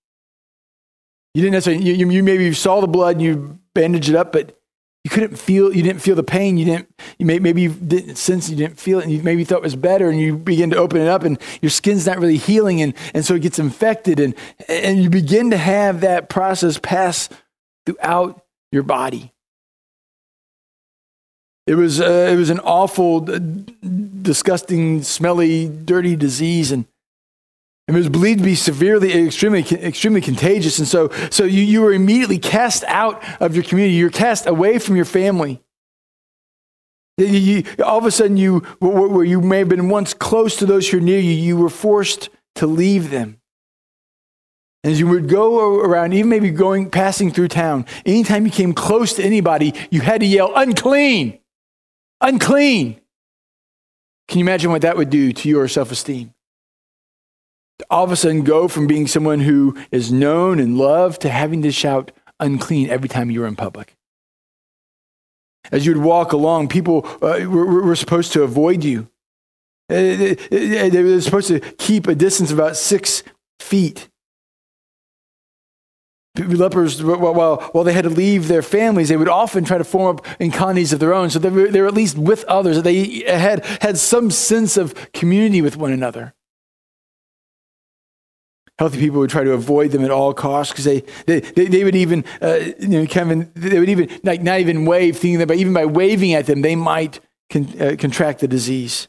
You 1.35 1.43
didn't 1.43 1.55
necessarily, 1.55 1.85
you, 1.85 2.09
you 2.09 2.23
maybe 2.23 2.45
you 2.45 2.55
saw 2.55 2.81
the 2.81 2.87
blood 2.87 3.17
and 3.17 3.23
you 3.23 3.59
bandaged 3.75 4.11
it 4.11 4.15
up, 4.15 4.31
but 4.31 4.57
you 5.05 5.11
couldn't 5.11 5.37
feel, 5.37 5.75
you 5.75 5.83
didn't 5.83 6.01
feel 6.01 6.17
the 6.17 6.23
pain. 6.23 6.57
You 6.57 6.65
didn't, 6.65 6.89
you 7.19 7.27
may, 7.27 7.39
maybe 7.39 7.61
you 7.61 7.69
didn't 7.69 8.17
sense, 8.17 8.49
you 8.49 8.57
didn't 8.57 8.81
feel 8.81 8.99
it, 8.99 9.05
and 9.05 9.13
you 9.13 9.23
maybe 9.23 9.45
thought 9.45 9.59
it 9.59 9.63
was 9.63 9.77
better, 9.77 10.09
and 10.09 10.19
you 10.19 10.37
begin 10.39 10.71
to 10.71 10.77
open 10.77 11.01
it 11.01 11.09
up, 11.09 11.25
and 11.25 11.39
your 11.61 11.71
skin's 11.71 12.07
not 12.07 12.19
really 12.19 12.39
healing, 12.39 12.81
and, 12.81 12.95
and 13.13 13.25
so 13.25 13.35
it 13.35 13.43
gets 13.43 13.59
infected, 13.59 14.19
and, 14.19 14.35
and 14.67 15.03
you 15.03 15.11
begin 15.11 15.51
to 15.51 15.59
have 15.59 16.01
that 16.01 16.31
process 16.31 16.79
pass 16.79 17.29
throughout 17.85 18.43
your 18.73 18.83
body. 18.83 19.33
It 21.67 21.75
was, 21.75 22.01
uh, 22.01 22.31
it 22.33 22.37
was 22.37 22.49
an 22.49 22.61
awful, 22.61 23.21
disgusting, 23.21 25.03
smelly, 25.03 25.69
dirty 25.69 26.17
disease, 26.17 26.73
and 26.73 26.87
it 27.87 27.93
was 27.93 28.09
believed 28.09 28.39
to 28.39 28.45
be 28.45 28.55
severely, 28.55 29.27
extremely, 29.27 29.61
extremely 29.61 30.23
contagious. 30.23 30.79
And 30.79 30.89
so, 30.89 31.11
so 31.31 31.45
you, 31.45 31.63
you 31.63 31.83
were 31.83 31.93
immediately 31.93 32.39
cast 32.39 32.83
out 32.85 33.23
of 33.43 33.55
your 33.55 33.65
community. 33.65 33.95
You're 33.95 34.11
cast 34.11 34.47
away 34.47 34.79
from 34.79 34.97
your 34.97 35.05
family. 35.05 35.63
You, 37.19 37.27
you, 37.27 37.65
all 37.85 37.99
of 37.99 38.07
a 38.07 38.11
sudden, 38.11 38.39
you, 38.39 38.61
where 38.81 39.25
you 39.25 39.41
may 39.41 39.59
have 39.59 39.69
been 39.69 39.91
once 39.91 40.15
close 40.15 40.57
to 40.57 40.67
those 40.67 40.89
who 40.89 40.97
are 40.97 41.01
near 41.01 41.19
you, 41.19 41.33
you 41.33 41.57
were 41.59 41.69
forced 41.69 42.31
to 42.57 42.67
leave 42.67 43.11
them. 43.11 43.39
And 44.83 44.93
as 44.93 44.99
you 45.01 45.07
would 45.09 45.29
go 45.29 45.81
around, 45.81 46.15
even 46.15 46.31
maybe 46.31 46.51
going, 46.51 46.91
passing 46.91 47.31
through 47.31 47.49
town, 47.49 47.85
anytime 48.07 48.47
you 48.47 48.53
came 48.53 48.73
close 48.73 49.15
to 49.15 49.23
anybody, 49.23 49.75
you 49.91 50.01
had 50.01 50.21
to 50.21 50.27
yell, 50.27 50.53
unclean, 50.57 51.39
unclean. 52.21 53.01
Can 54.29 54.39
you 54.39 54.45
imagine 54.45 54.71
what 54.71 54.83
that 54.83 54.97
would 54.97 55.11
do 55.11 55.33
to 55.33 55.49
your 55.49 55.69
self 55.69 55.93
esteem? 55.93 56.35
All 57.91 58.05
of 58.05 58.13
a 58.13 58.17
sudden 58.17 58.43
go 58.43 58.69
from 58.69 58.87
being 58.87 59.07
someone 59.07 59.41
who 59.41 59.77
is 59.91 60.13
known 60.13 60.59
and 60.59 60.79
loved 60.79 61.23
to 61.23 61.29
having 61.29 61.63
to 61.63 61.73
shout 61.73 62.13
unclean 62.41 62.89
every 62.89 63.09
time 63.09 63.31
you 63.31 63.41
were 63.41 63.47
in 63.47 63.57
public. 63.57 63.97
As 65.73 65.87
you 65.87 65.95
would 65.95 66.03
walk 66.03 66.33
along, 66.33 66.69
people 66.69 67.07
uh, 67.23 67.41
were, 67.49 67.83
were 67.83 67.97
supposed 67.97 68.33
to 68.35 68.43
avoid 68.43 68.85
you. 68.85 69.09
They 69.89 70.37
were 70.93 71.21
supposed 71.21 71.49
to 71.49 71.61
keep 71.61 72.07
a 72.07 72.15
distance 72.15 72.51
of 72.51 72.59
about 72.59 72.77
six 72.77 73.23
feet. 73.59 74.09
Lepers, 76.37 77.03
while, 77.03 77.57
while 77.73 77.85
they 77.85 77.93
had 77.93 78.05
to 78.05 78.11
leave 78.11 78.49
their 78.49 78.63
families, 78.63 79.09
they 79.09 79.17
would 79.17 79.29
often 79.29 79.65
try 79.65 79.79
to 79.79 79.85
form 79.85 80.17
up 80.17 80.27
in 80.41 80.51
colonies 80.51 80.93
of 80.93 80.99
their 80.99 81.15
own. 81.15 81.31
So 81.31 81.39
they 81.39 81.49
were, 81.49 81.69
they 81.69 81.81
were 81.81 81.87
at 81.87 81.95
least 81.95 82.19
with 82.19 82.45
others. 82.45 82.83
They 82.83 83.23
had, 83.27 83.65
had 83.83 83.99
some 83.99 84.31
sense 84.31 84.77
of 84.77 85.13
community 85.13 85.63
with 85.63 85.77
one 85.77 85.93
another. 85.93 86.35
Healthy 88.79 88.99
people 88.99 89.21
would 89.21 89.31
try 89.31 89.45
to 89.45 89.53
avoid 89.53 89.93
them 89.93 90.05
at 90.05 90.11
all 90.11 90.35
costs 90.35 90.73
because 90.73 90.85
they, 90.85 91.01
they, 91.27 91.41
they, 91.41 91.67
they, 91.67 91.85
would 91.85 91.95
even, 91.95 92.25
uh, 92.43 92.59
you 92.81 92.89
know, 92.89 93.07
Kevin, 93.07 93.51
they 93.55 93.79
would 93.79 93.89
even, 93.89 94.11
like, 94.25 94.43
not 94.43 94.59
even 94.59 94.85
wave, 94.85 95.17
thinking 95.17 95.39
that 95.39 95.47
by, 95.47 95.55
even 95.55 95.73
by 95.73 95.87
waving 95.87 96.35
at 96.35 96.47
them, 96.47 96.63
they 96.63 96.75
might 96.75 97.21
con, 97.51 97.69
uh, 97.81 97.95
contract 97.97 98.41
the 98.41 98.49
disease. 98.49 99.07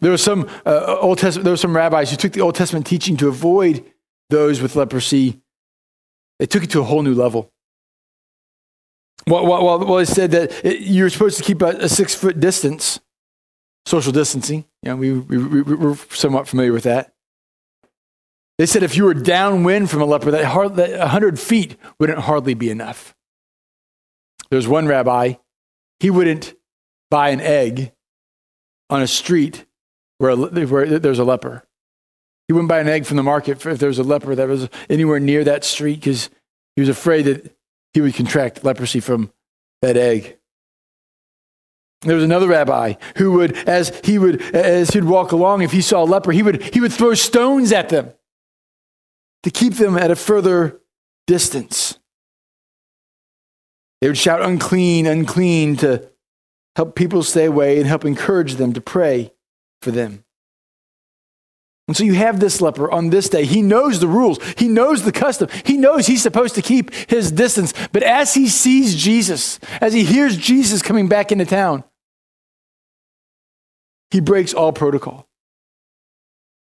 There 0.00 0.10
were 0.10 0.18
some 0.18 0.50
uh, 0.66 0.98
Old 1.00 1.18
Testament, 1.18 1.44
there 1.44 1.52
were 1.52 1.56
some 1.56 1.76
rabbis 1.76 2.10
who 2.10 2.16
took 2.16 2.32
the 2.32 2.40
Old 2.40 2.56
Testament 2.56 2.84
teaching 2.86 3.16
to 3.18 3.28
avoid 3.28 3.84
those 4.28 4.60
with 4.60 4.74
leprosy 4.74 5.40
they 6.38 6.46
took 6.46 6.64
it 6.64 6.70
to 6.70 6.80
a 6.80 6.84
whole 6.84 7.02
new 7.02 7.14
level. 7.14 7.52
Well, 9.26 9.46
well, 9.46 9.78
well, 9.84 9.98
it 9.98 10.06
said 10.06 10.30
that 10.32 10.64
it, 10.64 10.82
you're 10.82 11.10
supposed 11.10 11.38
to 11.38 11.44
keep 11.44 11.62
a, 11.62 11.68
a, 11.68 11.88
six 11.88 12.14
foot 12.14 12.38
distance, 12.38 13.00
social 13.86 14.12
distancing. 14.12 14.64
You 14.82 14.90
know, 14.90 14.96
we, 14.96 15.12
we, 15.12 15.62
we, 15.62 15.74
we're 15.74 15.96
somewhat 16.10 16.46
familiar 16.46 16.72
with 16.72 16.84
that. 16.84 17.12
They 18.58 18.66
said 18.66 18.82
if 18.82 18.96
you 18.96 19.04
were 19.04 19.14
downwind 19.14 19.90
from 19.90 20.00
a 20.00 20.06
leper, 20.06 20.30
that, 20.30 20.46
hard, 20.46 20.76
that 20.76 20.98
100 20.98 21.38
feet 21.38 21.76
wouldn't 21.98 22.20
hardly 22.20 22.54
be 22.54 22.70
enough. 22.70 23.14
There's 24.50 24.68
one 24.68 24.86
rabbi, 24.86 25.34
he 26.00 26.10
wouldn't 26.10 26.54
buy 27.10 27.30
an 27.30 27.40
egg 27.40 27.92
on 28.88 29.02
a 29.02 29.06
street 29.06 29.66
where, 30.18 30.36
where 30.36 30.98
there's 30.98 31.18
a 31.18 31.24
leper. 31.24 31.64
He 32.48 32.52
wouldn't 32.52 32.68
buy 32.68 32.80
an 32.80 32.88
egg 32.88 33.06
from 33.06 33.16
the 33.16 33.22
market 33.22 33.64
if 33.66 33.78
there 33.78 33.88
was 33.88 33.98
a 33.98 34.04
leper 34.04 34.34
that 34.34 34.48
was 34.48 34.68
anywhere 34.88 35.18
near 35.18 35.42
that 35.44 35.64
street 35.64 35.96
because 35.96 36.30
he 36.76 36.80
was 36.80 36.88
afraid 36.88 37.22
that 37.22 37.56
he 37.92 38.00
would 38.00 38.14
contract 38.14 38.64
leprosy 38.64 39.00
from 39.00 39.32
that 39.82 39.96
egg. 39.96 40.38
There 42.02 42.14
was 42.14 42.24
another 42.24 42.46
rabbi 42.46 42.94
who 43.16 43.32
would, 43.32 43.56
as 43.68 44.00
he 44.04 44.18
would, 44.18 44.40
as 44.54 44.90
he'd 44.90 45.04
walk 45.04 45.32
along, 45.32 45.62
if 45.62 45.72
he 45.72 45.80
saw 45.80 46.04
a 46.04 46.06
leper, 46.06 46.30
he 46.30 46.42
would, 46.42 46.62
he 46.74 46.80
would 46.80 46.92
throw 46.92 47.14
stones 47.14 47.72
at 47.72 47.88
them 47.88 48.12
to 49.46 49.50
keep 49.52 49.74
them 49.74 49.96
at 49.96 50.10
a 50.10 50.16
further 50.16 50.80
distance. 51.28 52.00
They 54.00 54.08
would 54.08 54.18
shout, 54.18 54.42
unclean, 54.42 55.06
unclean, 55.06 55.76
to 55.76 56.10
help 56.74 56.96
people 56.96 57.22
stay 57.22 57.44
away 57.44 57.78
and 57.78 57.86
help 57.86 58.04
encourage 58.04 58.56
them 58.56 58.72
to 58.72 58.80
pray 58.80 59.32
for 59.82 59.92
them. 59.92 60.24
And 61.86 61.96
so 61.96 62.02
you 62.02 62.14
have 62.14 62.40
this 62.40 62.60
leper 62.60 62.90
on 62.90 63.10
this 63.10 63.28
day. 63.28 63.44
He 63.44 63.62
knows 63.62 64.00
the 64.00 64.08
rules, 64.08 64.40
he 64.58 64.66
knows 64.66 65.04
the 65.04 65.12
custom, 65.12 65.48
he 65.64 65.76
knows 65.76 66.08
he's 66.08 66.22
supposed 66.22 66.56
to 66.56 66.62
keep 66.62 66.92
his 67.08 67.30
distance. 67.30 67.72
But 67.92 68.02
as 68.02 68.34
he 68.34 68.48
sees 68.48 68.96
Jesus, 68.96 69.60
as 69.80 69.92
he 69.92 70.02
hears 70.02 70.36
Jesus 70.36 70.82
coming 70.82 71.06
back 71.06 71.30
into 71.30 71.44
town, 71.44 71.84
he 74.10 74.18
breaks 74.18 74.52
all 74.52 74.72
protocol. 74.72 75.28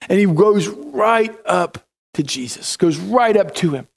And 0.08 0.20
he 0.20 0.28
goes 0.28 0.68
right 0.68 1.36
up 1.48 1.80
to 2.16 2.24
Jesus, 2.24 2.76
goes 2.78 2.98
right 2.98 3.36
up 3.38 3.54
to 3.56 3.72
him. 3.72 3.88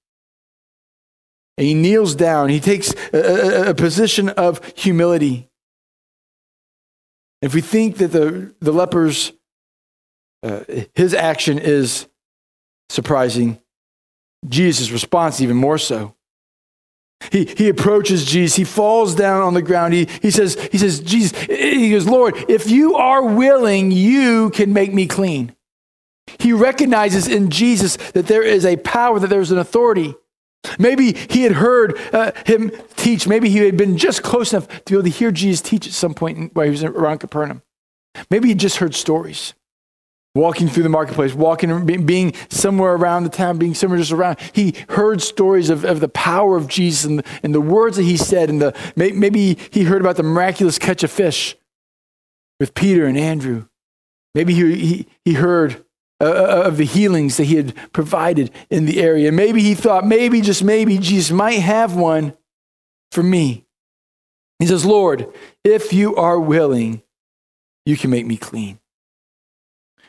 And 1.57 1.67
he 1.67 1.75
kneels 1.75 2.15
down. 2.15 2.51
He 2.51 2.61
takes 2.61 2.95
a, 3.13 3.71
a, 3.71 3.75
position 3.75 4.29
of 4.29 4.65
humility. 4.77 5.49
If 7.43 7.53
we 7.53 7.61
think 7.61 7.97
that 7.97 8.13
the, 8.13 8.55
the 8.61 8.73
lepers 8.73 9.33
uh, 10.43 10.61
his 10.95 11.15
action 11.15 11.59
is 11.59 12.07
surprising. 12.89 13.59
Jesus' 14.49 14.91
response, 14.91 15.41
even 15.41 15.57
more 15.57 15.79
so. 15.79 16.15
He, 17.33 17.45
he 17.45 17.69
approaches 17.69 18.25
Jesus. 18.25 18.57
He 18.57 18.65
falls 18.65 19.17
down 19.17 19.43
on 19.43 19.55
the 19.55 19.63
ground. 19.63 19.95
He, 19.95 20.09
he, 20.23 20.31
says, 20.31 20.55
he 20.71 20.79
says, 20.79 21.01
Jesus, 21.01 21.37
he 21.41 21.91
goes, 21.91 22.07
Lord, 22.07 22.37
if 22.49 22.71
you 22.71 22.95
are 22.95 23.25
willing, 23.25 23.91
you 23.91 24.51
can 24.51 24.73
make 24.73 24.95
me 24.95 25.07
clean. 25.07 25.55
He 26.38 26.52
recognizes 26.52 27.28
in 27.28 27.50
Jesus 27.50 27.97
that 28.12 28.26
there 28.26 28.42
is 28.42 28.64
a 28.64 28.76
power, 28.76 29.18
that 29.18 29.28
there's 29.28 29.50
an 29.50 29.58
authority. 29.58 30.14
Maybe 30.78 31.12
he 31.12 31.42
had 31.42 31.52
heard 31.52 31.99
uh, 32.12 32.32
him 32.44 32.73
teach. 32.97 33.26
Maybe 33.26 33.49
he 33.49 33.58
had 33.58 33.76
been 33.76 33.97
just 33.97 34.23
close 34.23 34.52
enough 34.52 34.68
to 34.68 34.92
be 34.92 34.94
able 34.94 35.04
to 35.04 35.11
hear 35.11 35.30
Jesus 35.30 35.61
teach 35.61 35.87
at 35.87 35.92
some 35.92 36.14
point 36.14 36.54
while 36.54 36.64
he 36.64 36.70
was 36.70 36.85
around 36.85 37.18
Capernaum. 37.18 37.62
Maybe 38.30 38.49
he 38.49 38.54
just 38.54 38.78
heard 38.78 38.94
stories 38.94 39.54
walking 40.35 40.68
through 40.68 40.82
the 40.85 40.88
marketplace, 40.88 41.35
walking, 41.35 41.87
being 42.06 42.32
somewhere 42.49 42.94
around 42.94 43.25
the 43.25 43.30
town, 43.30 43.58
being 43.58 43.75
somewhere 43.75 43.99
just 43.99 44.12
around. 44.12 44.38
He 44.52 44.75
heard 44.90 45.20
stories 45.23 45.70
of, 45.70 45.85
of 45.85 46.00
the 46.00 46.08
power 46.08 46.56
of 46.56 46.68
Jesus 46.68 47.04
and, 47.04 47.25
and 47.42 47.54
the 47.54 47.61
words 47.61 47.97
that 47.97 48.04
he 48.04 48.16
said. 48.16 48.49
And 48.49 48.61
the, 48.61 48.76
maybe 48.94 49.58
he 49.70 49.85
heard 49.85 50.00
about 50.00 50.16
the 50.16 50.23
miraculous 50.23 50.78
catch 50.78 51.02
of 51.02 51.11
fish 51.11 51.56
with 52.61 52.75
Peter 52.75 53.06
and 53.06 53.18
Andrew. 53.18 53.66
Maybe 54.35 54.54
he, 54.54 54.75
he, 54.75 55.06
he 55.25 55.32
heard 55.35 55.85
uh, 56.21 56.25
uh, 56.25 56.63
of 56.67 56.77
the 56.77 56.85
healings 56.85 57.37
that 57.37 57.45
he 57.45 57.55
had 57.55 57.75
provided 57.93 58.51
in 58.71 58.87
the 58.87 59.01
area. 59.01 59.31
Maybe 59.31 59.63
he 59.63 59.75
thought, 59.75 60.05
maybe, 60.05 60.41
just 60.41 60.65
maybe, 60.65 60.99
Jesus 60.99 61.31
might 61.31 61.61
have 61.61 61.95
one 61.95 62.37
for 63.13 63.23
me. 63.23 63.65
He 64.59 64.67
says, 64.67 64.85
Lord, 64.85 65.33
if 65.63 65.93
you 65.93 66.17
are 66.17 66.41
willing, 66.41 67.03
you 67.87 67.97
can 67.97 68.11
make 68.11 68.27
me 68.27 68.37
clean. 68.37 68.81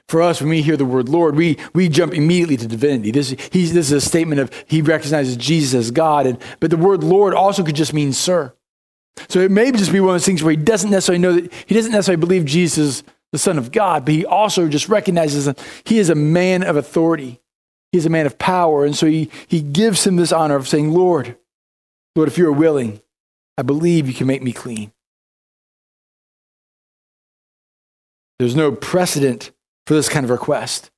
For 0.08 0.24
us, 0.24 0.42
when 0.42 0.50
we 0.50 0.64
hear 0.64 0.76
the 0.76 0.86
word 0.86 1.08
Lord, 1.08 1.36
we, 1.36 1.60
we 1.76 1.88
jump 1.88 2.16
immediately 2.16 2.58
to 2.58 2.68
divinity. 2.68 3.12
This, 3.12 3.30
this 3.52 3.74
is 3.74 3.92
a 3.92 4.02
statement 4.02 4.42
of 4.42 4.52
he 4.66 4.82
recognizes 4.82 5.38
Jesus 5.38 5.76
as 5.76 5.92
God. 5.92 6.26
And, 6.26 6.40
but 6.60 6.72
the 6.72 6.78
word 6.78 7.04
Lord 7.04 7.36
also 7.36 7.64
could 7.64 7.76
just 7.76 7.94
mean 7.94 8.12
sir. 8.14 8.52
So 9.28 9.40
it 9.42 9.52
may 9.52 9.72
just 9.72 9.92
be 9.92 10.00
one 10.00 10.10
of 10.10 10.14
those 10.16 10.26
things 10.26 10.42
where 10.42 10.50
he 10.52 10.58
doesn't 10.58 10.90
necessarily 10.90 11.22
know 11.22 11.34
that 11.34 11.54
he 11.68 11.76
doesn't 11.76 11.92
necessarily 11.92 12.20
believe 12.20 12.46
Jesus 12.46 13.04
the 13.32 13.38
Son 13.40 13.58
of 13.58 13.72
God, 13.72 14.06
but 14.06 14.14
he 14.14 14.26
also 14.26 14.68
just 14.68 14.90
recognizes 14.90 15.46
that 15.46 15.60
he 15.84 16.00
is 16.00 16.10
a 16.10 16.16
man 16.16 16.64
of 16.64 16.76
authority. 16.76 17.40
He's 17.92 18.06
a 18.06 18.10
man 18.10 18.26
of 18.26 18.38
power. 18.38 18.86
And 18.86 18.96
so 18.96 19.06
he, 19.06 19.30
he 19.48 19.62
gives 19.62 20.06
him 20.06 20.16
this 20.16 20.32
honor 20.32 20.56
of 20.56 20.68
saying, 20.68 20.92
Lord, 20.92 21.38
Lord, 22.16 22.28
if 22.28 22.38
you 22.38 22.48
are 22.48 22.52
willing, 22.52 23.02
I 23.58 23.62
believe 23.62 24.08
you 24.08 24.14
can 24.14 24.28
make 24.28 24.42
me 24.42 24.52
clean. 24.52 24.92
There's 28.40 28.56
no 28.56 28.72
precedent 28.72 29.52
for 29.86 29.94
this 29.94 30.10
kind 30.10 30.24
of 30.24 30.30
request. 30.30 30.92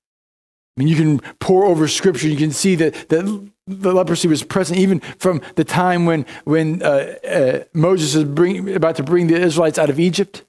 I 0.78 0.82
mean, 0.82 0.88
you 0.88 0.96
can 0.96 1.20
pore 1.40 1.66
over 1.66 1.88
scripture, 1.88 2.28
you 2.28 2.38
can 2.38 2.52
see 2.52 2.76
that, 2.76 3.10
that 3.10 3.50
the 3.68 3.94
leprosy 3.94 4.28
was 4.28 4.44
present 4.44 4.80
even 4.80 5.00
from 5.18 5.42
the 5.56 5.64
time 5.64 6.06
when, 6.06 6.26
when 6.46 6.82
uh, 6.82 7.16
uh, 7.28 7.60
Moses 7.74 8.16
is 8.16 8.24
bring, 8.24 8.74
about 8.74 8.96
to 8.98 9.04
bring 9.04 9.28
the 9.28 9.36
Israelites 9.36 9.78
out 9.78 9.90
of 9.90 10.00
Egypt, 10.00 10.46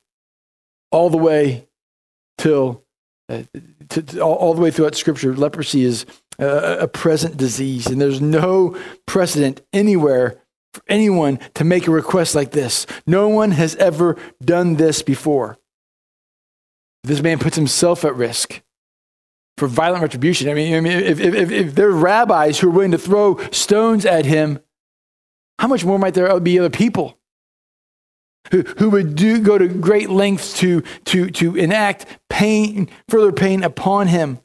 all 0.91 1.11
the 1.11 1.17
way 1.17 1.67
till, 2.43 2.85
uh, 3.29 3.43
to, 3.89 4.03
to, 4.03 4.21
all, 4.21 4.35
all, 4.35 4.55
the 4.55 4.61
way 4.61 4.73
throughout 4.73 4.97
scripture. 4.97 5.35
Leprosy 5.35 5.85
is 5.85 6.05
a, 6.41 6.79
a 6.81 6.89
present 6.89 7.37
disease, 7.37 7.87
and 7.87 8.01
there's 8.01 8.21
no 8.21 8.77
precedent 9.07 9.63
anywhere 9.73 10.41
for 10.75 10.83
anyone 10.89 11.39
to 11.55 11.63
make 11.63 11.87
a 11.87 11.93
request 11.93 12.35
like 12.35 12.51
this. 12.51 12.85
No 13.07 13.29
one 13.29 13.53
has 13.53 13.77
ever 13.77 14.17
done 14.45 14.75
this 14.75 15.03
before. 15.03 15.57
This 17.05 17.23
man 17.23 17.39
puts 17.39 17.55
himself 17.55 18.05
at 18.05 18.17
risk 18.17 18.61
for 19.57 19.69
violent 19.69 20.03
retribution. 20.03 20.49
I 20.49 20.55
mean, 20.55 20.75
I 20.75 20.81
mean 20.81 20.99
if, 20.99 21.21
if, 21.21 21.51
if 21.51 21.75
there 21.77 21.89
are 21.89 21.93
rabbis 21.93 22.59
who 22.59 22.69
are 22.69 22.73
willing 22.73 22.91
to 22.91 22.99
throw 22.99 23.39
stones 23.51 24.05
at 24.05 24.25
him, 24.25 24.59
how 25.61 25.69
much 25.69 25.85
more 25.85 25.99
might 25.99 26.15
there 26.15 26.41
be 26.41 26.59
other 26.59 26.71
people 26.71 27.19
who, 28.51 28.63
who 28.63 28.91
would 28.91 29.15
do, 29.15 29.41
go 29.41 29.57
to 29.57 29.69
great 29.69 30.11
lengths 30.11 30.59
to, 30.59 30.83
to, 31.05 31.31
to 31.31 31.57
enact 31.57 32.07
pain, 32.29 32.89
further 33.09 33.33
pain 33.33 33.63
upon 33.63 34.09
him? 34.09 34.41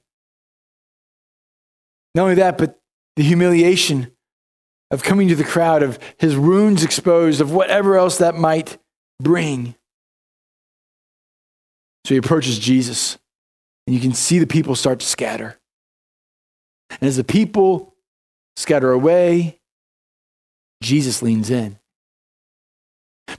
Not 2.16 2.24
only 2.24 2.36
that, 2.36 2.58
but 2.58 2.80
the 3.16 3.24
humiliation 3.24 4.12
of 4.92 5.04
coming 5.04 5.28
to 5.28 5.36
the 5.36 5.44
crowd, 5.44 5.84
of 5.84 6.00
his 6.18 6.38
wounds 6.38 6.84
exposed, 6.84 7.42
of 7.42 7.52
whatever 7.52 7.98
else 7.98 8.20
that 8.20 8.36
might 8.36 8.78
bring. 9.22 9.76
So 12.06 12.14
he 12.14 12.18
approaches 12.18 12.58
Jesus, 12.58 13.18
and 13.86 13.94
you 13.94 14.02
can 14.02 14.14
see 14.14 14.40
the 14.40 14.48
people 14.48 14.76
start 14.76 15.00
to 15.02 15.06
scatter. 15.06 15.60
And 16.90 17.04
as 17.04 17.18
the 17.18 17.24
people 17.24 17.96
scatter 18.56 18.92
away, 18.92 19.60
Jesus 20.82 21.22
leans 21.22 21.50
in. 21.50 21.78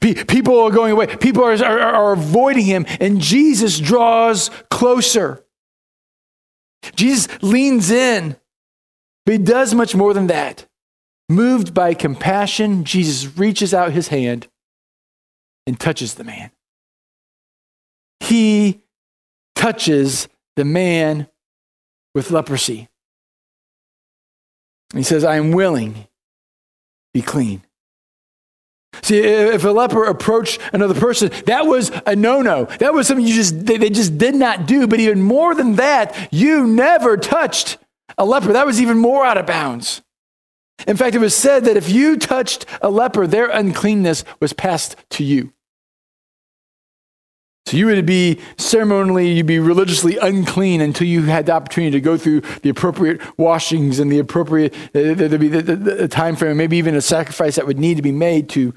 People 0.00 0.60
are 0.60 0.70
going 0.70 0.92
away. 0.92 1.06
People 1.06 1.44
are, 1.44 1.52
are, 1.64 1.80
are, 1.80 2.12
avoiding 2.12 2.66
him, 2.66 2.84
and 3.00 3.20
Jesus 3.20 3.80
draws 3.80 4.50
closer. 4.70 5.44
Jesus 6.94 7.28
leans 7.42 7.90
in, 7.90 8.36
but 9.24 9.32
he 9.32 9.38
does 9.38 9.74
much 9.74 9.94
more 9.94 10.12
than 10.12 10.26
that. 10.26 10.66
Moved 11.30 11.74
by 11.74 11.94
compassion, 11.94 12.84
Jesus 12.84 13.36
reaches 13.38 13.72
out 13.72 13.92
his 13.92 14.08
hand 14.08 14.48
and 15.66 15.78
touches 15.78 16.14
the 16.14 16.24
man. 16.24 16.50
He 18.20 18.82
touches 19.54 20.28
the 20.56 20.64
man 20.64 21.28
with 22.14 22.30
leprosy. 22.30 22.88
He 24.94 25.02
says, 25.02 25.24
I 25.24 25.36
am 25.36 25.52
willing, 25.52 26.08
be 27.12 27.20
clean. 27.20 27.62
See, 29.02 29.18
if 29.18 29.64
a 29.64 29.70
leper 29.70 30.04
approached 30.04 30.60
another 30.72 30.98
person, 30.98 31.30
that 31.46 31.66
was 31.66 31.90
a 32.06 32.16
no-no. 32.16 32.64
That 32.78 32.94
was 32.94 33.06
something 33.06 33.26
you 33.26 33.34
just 33.34 33.66
they, 33.66 33.76
they 33.76 33.90
just 33.90 34.18
did 34.18 34.34
not 34.34 34.66
do. 34.66 34.86
But 34.86 35.00
even 35.00 35.22
more 35.22 35.54
than 35.54 35.76
that, 35.76 36.28
you 36.32 36.66
never 36.66 37.16
touched 37.16 37.78
a 38.16 38.24
leper. 38.24 38.52
That 38.52 38.66
was 38.66 38.80
even 38.80 38.98
more 38.98 39.24
out 39.24 39.38
of 39.38 39.46
bounds. 39.46 40.02
In 40.86 40.96
fact, 40.96 41.14
it 41.14 41.18
was 41.18 41.34
said 41.34 41.64
that 41.64 41.76
if 41.76 41.88
you 41.90 42.16
touched 42.16 42.64
a 42.80 42.90
leper, 42.90 43.26
their 43.26 43.48
uncleanness 43.48 44.24
was 44.40 44.52
passed 44.52 44.96
to 45.10 45.24
you. 45.24 45.52
So 47.66 47.76
you 47.76 47.84
would 47.86 48.06
be 48.06 48.40
ceremonially, 48.56 49.30
you'd 49.32 49.44
be 49.44 49.58
religiously 49.58 50.16
unclean 50.16 50.80
until 50.80 51.06
you 51.06 51.24
had 51.24 51.44
the 51.44 51.52
opportunity 51.52 51.90
to 51.90 52.00
go 52.00 52.16
through 52.16 52.40
the 52.62 52.70
appropriate 52.70 53.20
washings 53.38 53.98
and 53.98 54.10
the 54.10 54.18
appropriate 54.18 54.74
uh, 54.94 55.12
there'd 55.12 55.38
be 55.38 55.48
the, 55.48 55.60
the, 55.60 55.76
the 55.76 56.08
time 56.08 56.34
frame, 56.34 56.56
maybe 56.56 56.78
even 56.78 56.94
a 56.94 57.02
sacrifice 57.02 57.56
that 57.56 57.66
would 57.66 57.78
need 57.78 57.98
to 57.98 58.02
be 58.02 58.12
made 58.12 58.48
to 58.50 58.72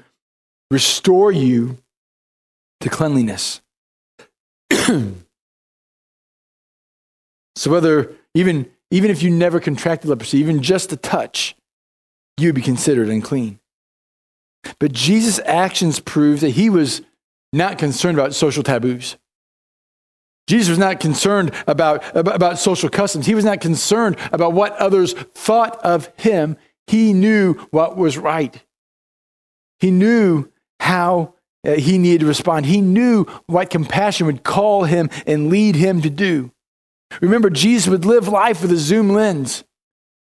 restore 0.72 1.30
you 1.30 1.78
to 2.80 2.88
cleanliness. 2.88 3.60
so 4.72 5.12
whether 7.66 8.14
even 8.34 8.70
even 8.90 9.10
if 9.10 9.22
you 9.22 9.30
never 9.30 9.60
contracted 9.60 10.08
leprosy, 10.10 10.38
even 10.38 10.62
just 10.62 10.92
a 10.92 10.96
touch, 10.96 11.54
you 12.38 12.48
would 12.48 12.54
be 12.54 12.62
considered 12.62 13.08
unclean. 13.08 13.58
But 14.78 14.92
Jesus' 14.92 15.40
actions 15.44 16.00
prove 16.00 16.40
that 16.40 16.50
he 16.50 16.70
was 16.70 17.02
not 17.52 17.78
concerned 17.78 18.18
about 18.18 18.34
social 18.34 18.62
taboos. 18.62 19.16
Jesus 20.46 20.68
was 20.68 20.78
not 20.78 21.00
concerned 21.00 21.52
about, 21.66 22.04
about, 22.16 22.34
about, 22.34 22.58
social 22.58 22.88
customs. 22.88 23.26
He 23.26 23.34
was 23.34 23.44
not 23.44 23.60
concerned 23.60 24.16
about 24.32 24.52
what 24.52 24.76
others 24.76 25.12
thought 25.12 25.78
of 25.84 26.10
him. 26.16 26.56
He 26.86 27.12
knew 27.12 27.54
what 27.70 27.96
was 27.96 28.18
right. 28.18 28.62
He 29.78 29.90
knew 29.90 30.50
how 30.82 31.32
uh, 31.64 31.74
he 31.74 31.96
needed 31.96 32.20
to 32.20 32.26
respond. 32.26 32.66
He 32.66 32.80
knew 32.80 33.24
what 33.46 33.70
compassion 33.70 34.26
would 34.26 34.42
call 34.42 34.82
him 34.82 35.10
and 35.28 35.48
lead 35.48 35.76
him 35.76 36.02
to 36.02 36.10
do. 36.10 36.50
Remember, 37.20 37.50
Jesus 37.50 37.88
would 37.88 38.04
live 38.04 38.26
life 38.26 38.62
with 38.62 38.72
a 38.72 38.76
zoom 38.76 39.10
lens. 39.10 39.62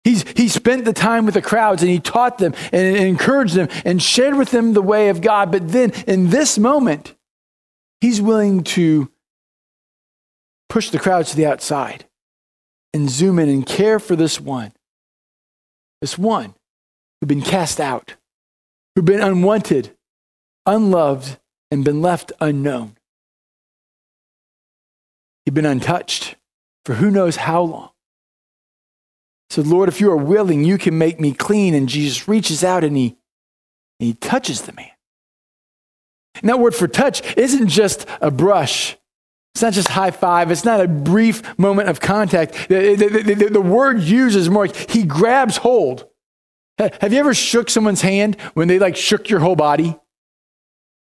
He's, 0.05 0.26
he 0.37 0.49
spent 0.49 0.87
the 0.87 0.95
time 0.95 1.26
with 1.26 1.35
the 1.35 1.43
crowds 1.43 1.83
and 1.83 1.90
he 1.90 2.00
taught 2.00 2.38
them 2.38 2.55
and 2.73 2.97
encouraged 2.97 3.55
them 3.55 3.69
and 3.85 4.02
shared 4.02 4.37
with 4.37 4.50
them 4.50 4.73
the 4.73 4.81
way 4.81 5.11
of 5.11 5.21
God. 5.21 5.52
But 5.52 5.69
then 5.69 5.90
in 6.07 6.31
this 6.31 6.57
moment, 6.57 7.14
he's 8.00 8.23
willing 8.23 8.64
to 8.64 9.11
push 10.71 10.88
the 10.88 10.99
crowds 10.99 11.31
to 11.31 11.37
the 11.37 11.47
outside 11.47 12.07
and 12.95 13.11
zoom 13.11 13.38
in 13.38 13.50
and 13.50 13.67
care 13.67 13.99
for 13.99 14.17
this 14.17 14.40
one. 14.40 14.73
This 16.00 16.17
one 16.17 16.55
who'd 17.21 17.28
been 17.28 17.43
cast 17.43 17.81
out, 17.81 18.14
who'd 18.95 19.05
been 19.05 19.21
unwanted, 19.21 19.95
unloved, 20.69 21.39
and 21.71 21.85
been 21.85 22.01
left 22.01 22.33
unknown. 22.41 22.97
He'd 25.45 25.55
been 25.55 25.67
untouched 25.67 26.37
for 26.85 26.95
who 26.95 27.11
knows 27.11 27.37
how 27.37 27.63
long 27.63 27.91
So, 29.51 29.63
Lord, 29.63 29.89
if 29.89 30.01
you 30.01 30.11
are 30.11 30.17
willing, 30.17 30.65
you 30.65 30.77
can 30.79 30.99
make 30.99 31.19
me 31.19 31.33
clean. 31.33 31.75
And 31.75 31.89
Jesus 31.89 32.29
reaches 32.29 32.63
out 32.63 32.85
and 32.85 32.97
he, 32.97 33.17
and 33.99 34.07
he 34.07 34.15
touches 34.15 34.63
the 34.63 34.73
man. 34.73 34.91
And 36.41 36.49
that 36.49 36.61
word 36.61 36.75
for 36.75 36.87
touch 36.87 37.37
isn't 37.37 37.69
just 37.69 38.07
a 38.21 38.31
brush. 38.31 38.97
It's 39.55 39.63
not 39.63 39.73
just 39.73 39.89
high 39.89 40.11
five. 40.11 40.51
It's 40.51 40.65
not 40.65 40.81
a 40.81 40.87
brief 40.87 41.59
moment 41.59 41.89
of 41.89 42.01
contact. 42.01 42.69
The, 42.69 42.95
the, 42.95 43.35
the, 43.35 43.49
the 43.51 43.61
word 43.61 44.03
used 44.03 44.37
is 44.37 44.51
more 44.51 44.67
like 44.67 44.91
he 44.91 45.03
grabs 45.03 45.57
hold. 45.57 46.07
Have 46.79 47.13
you 47.13 47.19
ever 47.19 47.35
shook 47.35 47.71
someone's 47.71 48.02
hand 48.02 48.41
when 48.54 48.69
they 48.69 48.78
like 48.78 48.95
shook 48.97 49.28
your 49.31 49.41
whole 49.41 49.57
body? 49.57 49.99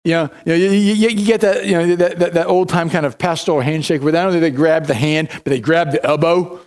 You 0.03 0.11
know, 0.13 0.29
you, 0.45 0.51
know, 0.51 0.55
you, 0.55 0.69
you, 0.71 1.09
you 1.09 1.25
get 1.25 1.41
that, 1.41 1.65
you 1.65 1.73
know, 1.73 1.95
that, 1.95 2.19
that, 2.19 2.33
that 2.33 2.47
old 2.47 2.69
time 2.69 2.89
kind 2.89 3.05
of 3.05 3.19
pastoral 3.19 3.61
handshake 3.61 4.01
where 4.01 4.11
not 4.11 4.25
only 4.27 4.39
they 4.39 4.49
grab 4.49 4.87
the 4.87 4.95
hand, 4.95 5.29
but 5.31 5.45
they 5.45 5.59
grab 5.59 5.91
the 5.91 6.03
elbow. 6.03 6.59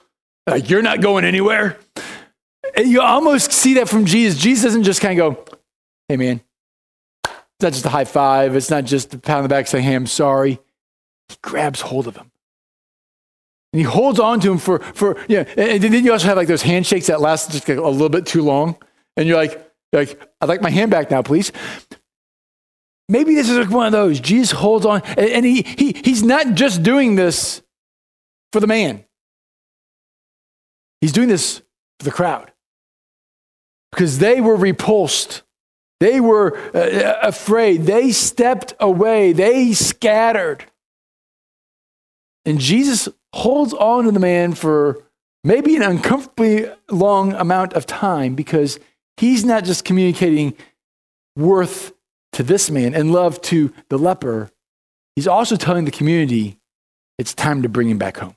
Like, 0.47 0.71
you're 0.71 0.83
not 0.83 1.01
going 1.01 1.25
anywhere. 1.25 1.79
And 2.77 2.89
you 2.89 3.01
almost 3.01 3.53
see 3.53 3.75
that 3.75 3.89
from 3.89 4.05
Jesus. 4.05 4.41
Jesus 4.41 4.65
doesn't 4.65 4.85
just 4.85 5.01
kind 5.01 5.19
of 5.19 5.35
go, 5.35 5.45
hey, 6.09 6.17
man, 6.17 6.41
it's 7.25 7.63
not 7.63 7.73
just 7.73 7.87
a 7.87 7.89
high 7.89 8.05
five. 8.05 8.55
It's 8.55 8.71
not 8.71 8.85
just 8.85 9.15
a 9.15 9.19
pat 9.19 9.39
on 9.39 9.43
the 9.43 9.49
back 9.49 9.67
saying, 9.67 9.85
hey, 9.85 9.95
I'm 9.95 10.07
sorry. 10.07 10.61
He 11.29 11.37
grabs 11.43 11.81
hold 11.81 12.07
of 12.07 12.17
him. 12.17 12.31
And 13.73 13.81
he 13.81 13.85
holds 13.85 14.21
on 14.21 14.39
to 14.41 14.53
him 14.53 14.59
for, 14.59 14.79
for 14.79 15.19
you 15.29 15.39
know, 15.39 15.47
and 15.57 15.83
then 15.83 16.05
you 16.05 16.13
also 16.13 16.29
have 16.29 16.37
like 16.37 16.47
those 16.47 16.63
handshakes 16.63 17.09
that 17.09 17.21
last 17.21 17.51
just 17.51 17.69
a 17.69 17.75
little 17.75 18.09
bit 18.09 18.27
too 18.27 18.43
long. 18.43 18.77
And 19.17 19.27
you're 19.27 19.37
like, 19.37 19.61
like, 19.93 20.21
I'd 20.41 20.49
like 20.49 20.63
my 20.63 20.71
hand 20.71 20.91
back 20.91 21.11
now, 21.11 21.23
please. 21.23 21.51
Maybe 23.09 23.35
this 23.35 23.51
is 23.51 23.69
one 23.69 23.87
of 23.87 23.93
those. 23.93 24.21
Jesus 24.21 24.53
holds 24.53 24.87
on, 24.87 25.03
and 25.19 25.45
he, 25.45 25.63
he, 25.63 25.93
he's 26.05 26.23
not 26.23 26.55
just 26.55 26.83
doing 26.83 27.17
this 27.17 27.63
for 28.53 28.61
the 28.61 28.67
man. 28.67 29.05
He's 31.01 31.13
doing 31.13 31.29
this 31.29 31.59
for 31.99 32.05
the 32.05 32.11
crowd 32.11 32.53
because 33.93 34.19
they 34.19 34.41
were 34.41 34.57
repulsed. 34.57 35.43
They 36.01 36.21
were 36.21 36.57
uh, 36.75 37.19
afraid. 37.23 37.83
They 37.83 38.11
stepped 38.11 38.75
away. 38.81 39.33
They 39.33 39.73
scattered. 39.73 40.65
And 42.45 42.59
Jesus 42.59 43.09
holds 43.33 43.73
on 43.75 44.05
to 44.05 44.13
the 44.13 44.21
man 44.21 44.55
for 44.55 45.05
maybe 45.45 45.77
an 45.77 45.83
uncomfortably 45.83 46.67
long 46.91 47.33
amount 47.35 47.75
of 47.75 47.87
time 47.87 48.35
because 48.35 48.79
he's 49.17 49.45
not 49.45 49.65
just 49.65 49.85
communicating 49.85 50.55
worth 51.37 51.94
to 52.35 52.43
this 52.43 52.71
man 52.71 52.95
and 52.95 53.13
love 53.13 53.41
to 53.43 53.73
the 53.89 53.99
leper, 53.99 54.51
he's 55.17 55.27
also 55.27 55.57
telling 55.57 55.85
the 55.85 55.91
community 55.91 56.59
it's 57.19 57.35
time 57.35 57.63
to 57.63 57.69
bring 57.69 57.89
him 57.89 57.99
back 57.99 58.19
home. 58.19 58.37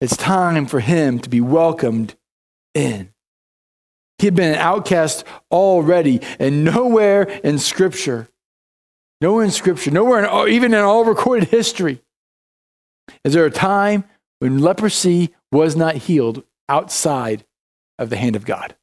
It's 0.00 0.16
time 0.16 0.66
for 0.66 0.80
him 0.80 1.18
to 1.20 1.28
be 1.28 1.40
welcomed 1.40 2.14
in. 2.74 3.12
He 4.18 4.26
had 4.26 4.34
been 4.34 4.52
an 4.52 4.58
outcast 4.58 5.24
already, 5.50 6.20
and 6.38 6.64
nowhere 6.64 7.22
in 7.22 7.58
Scripture, 7.58 8.28
nowhere 9.20 9.44
in 9.44 9.50
Scripture, 9.50 9.90
nowhere 9.90 10.24
in, 10.24 10.52
even 10.52 10.74
in 10.74 10.80
all 10.80 11.04
recorded 11.04 11.48
history, 11.48 12.02
is 13.24 13.34
there 13.34 13.46
a 13.46 13.50
time 13.50 14.04
when 14.38 14.58
leprosy 14.58 15.34
was 15.52 15.76
not 15.76 15.94
healed 15.94 16.44
outside 16.68 17.44
of 17.98 18.10
the 18.10 18.16
hand 18.16 18.36
of 18.36 18.44
God. 18.44 18.76